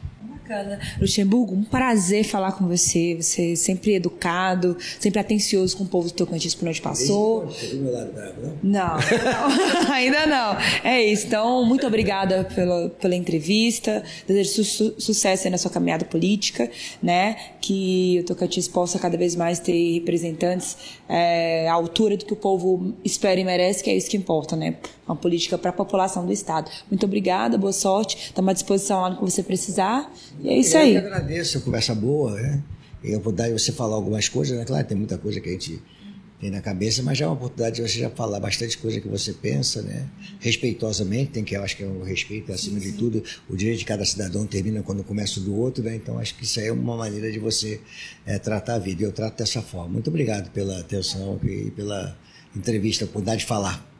Bacana. 0.44 0.78
Luxemburgo, 1.00 1.54
um 1.54 1.64
prazer 1.64 2.22
falar 2.22 2.52
com 2.52 2.68
você. 2.68 3.16
Você 3.18 3.52
é 3.52 3.56
sempre 3.56 3.94
educado, 3.94 4.76
sempre 5.00 5.18
atencioso 5.18 5.74
com 5.74 5.84
o 5.84 5.86
povo 5.86 6.08
do 6.08 6.14
Tocantins 6.14 6.54
por 6.54 6.68
onde 6.68 6.82
passou. 6.82 7.46
Do 7.46 7.76
meu 7.76 7.92
lado 7.92 8.12
não? 8.12 8.52
Não, 8.62 8.96
não 8.96 9.88
ainda 9.92 10.26
não. 10.26 10.56
É 10.84 11.02
isso. 11.02 11.26
Então, 11.26 11.64
muito 11.64 11.86
obrigada 11.86 12.44
pela, 12.54 12.90
pela 12.90 13.14
entrevista. 13.14 14.04
Desejo 14.28 14.64
su 14.64 14.94
sucesso 14.98 15.48
na 15.48 15.56
sua 15.56 15.70
caminhada 15.70 16.04
política, 16.04 16.70
né? 17.02 17.36
Que 17.60 18.18
o 18.20 18.24
Tocantins 18.24 18.68
possa 18.68 18.98
cada 18.98 19.16
vez 19.16 19.34
mais 19.34 19.58
ter 19.58 19.94
representantes 19.94 20.76
é, 21.08 21.66
à 21.68 21.72
altura 21.72 22.18
do 22.18 22.26
que 22.26 22.34
o 22.34 22.36
povo 22.36 22.94
espera 23.02 23.40
e 23.40 23.44
merece, 23.44 23.82
que 23.82 23.88
é 23.88 23.96
isso 23.96 24.10
que 24.10 24.16
importa, 24.16 24.54
né? 24.54 24.76
Uma 25.06 25.16
política 25.16 25.58
para 25.58 25.70
a 25.70 25.72
população 25.72 26.24
do 26.24 26.32
Estado. 26.32 26.70
Muito 26.90 27.04
obrigada, 27.04 27.58
boa 27.58 27.72
sorte. 27.72 28.16
Estamos 28.16 28.50
à 28.50 28.52
disposição 28.54 29.02
lá 29.02 29.10
no 29.10 29.16
que 29.16 29.22
você 29.22 29.42
precisar. 29.42 30.10
E 30.40 30.48
é 30.48 30.58
isso 30.58 30.76
eu 30.76 30.80
aí. 30.80 30.94
Eu 30.94 31.00
agradeço 31.00 31.60
conversa 31.60 31.94
boa, 31.94 32.32
né? 32.32 32.62
E 33.02 33.12
a 33.12 33.18
oportunidade 33.18 33.54
de 33.54 33.60
você 33.60 33.70
falar 33.70 33.96
algumas 33.96 34.30
coisas, 34.30 34.56
né? 34.56 34.64
Claro, 34.64 34.86
tem 34.86 34.96
muita 34.96 35.18
coisa 35.18 35.38
que 35.40 35.48
a 35.50 35.52
gente 35.52 35.82
tem 36.40 36.50
na 36.50 36.62
cabeça, 36.62 37.02
mas 37.02 37.18
já 37.18 37.26
é 37.26 37.28
uma 37.28 37.34
oportunidade 37.34 37.76
de 37.76 37.82
você 37.82 37.98
já 37.98 38.08
falar 38.08 38.40
bastante 38.40 38.78
coisa 38.78 38.98
que 38.98 39.06
você 39.06 39.34
pensa, 39.34 39.82
né? 39.82 40.08
Respeitosamente, 40.40 41.32
tem 41.32 41.44
que, 41.44 41.54
eu 41.54 41.62
acho 41.62 41.76
que 41.76 41.82
é 41.82 41.86
o 41.86 42.02
respeito 42.02 42.50
acima 42.50 42.80
sim, 42.80 42.86
sim. 42.86 42.92
de 42.92 42.98
tudo. 42.98 43.22
O 43.48 43.54
direito 43.54 43.80
de 43.80 43.84
cada 43.84 44.06
cidadão 44.06 44.46
termina 44.46 44.82
quando 44.82 45.04
começa 45.04 45.38
o 45.38 45.42
do 45.42 45.54
outro, 45.54 45.84
né? 45.84 45.94
Então 45.96 46.18
acho 46.18 46.34
que 46.34 46.44
isso 46.44 46.58
aí 46.60 46.68
é 46.68 46.72
uma 46.72 46.96
maneira 46.96 47.30
de 47.30 47.38
você 47.38 47.78
é, 48.24 48.38
tratar 48.38 48.76
a 48.76 48.78
vida. 48.78 49.02
E 49.02 49.04
eu 49.04 49.12
trato 49.12 49.36
dessa 49.36 49.60
forma. 49.60 49.90
Muito 49.90 50.08
obrigado 50.08 50.50
pela 50.50 50.80
atenção 50.80 51.38
e 51.44 51.70
pela 51.72 52.16
entrevista, 52.56 53.06
por 53.06 53.20
dar 53.20 53.36
de 53.36 53.44
falar. 53.44 53.93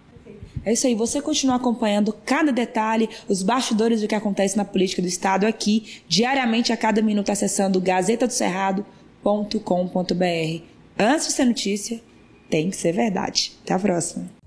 É 0.65 0.73
isso 0.73 0.87
aí, 0.87 0.95
você 0.95 1.21
continua 1.21 1.57
acompanhando 1.57 2.15
cada 2.25 2.51
detalhe, 2.51 3.11
os 3.29 3.43
bastidores 3.43 4.01
do 4.01 4.09
que 4.09 4.15
acontece 4.15 4.57
na 4.57 4.65
política 4.65 5.03
do 5.03 5.09
Estado 5.09 5.47
aqui, 5.47 6.01
diariamente, 6.09 6.73
a 6.73 6.77
cada 6.77 7.03
minuto, 7.03 7.31
acessando 7.31 7.81
gazetadocerrado.com.br. 7.81 10.63
Antes 10.99 11.27
de 11.27 11.33
ser 11.33 11.45
notícia, 11.45 12.01
tem 12.49 12.71
que 12.71 12.77
ser 12.77 12.93
verdade. 12.93 13.53
Até 13.63 13.75
a 13.75 13.79
próxima. 13.79 14.44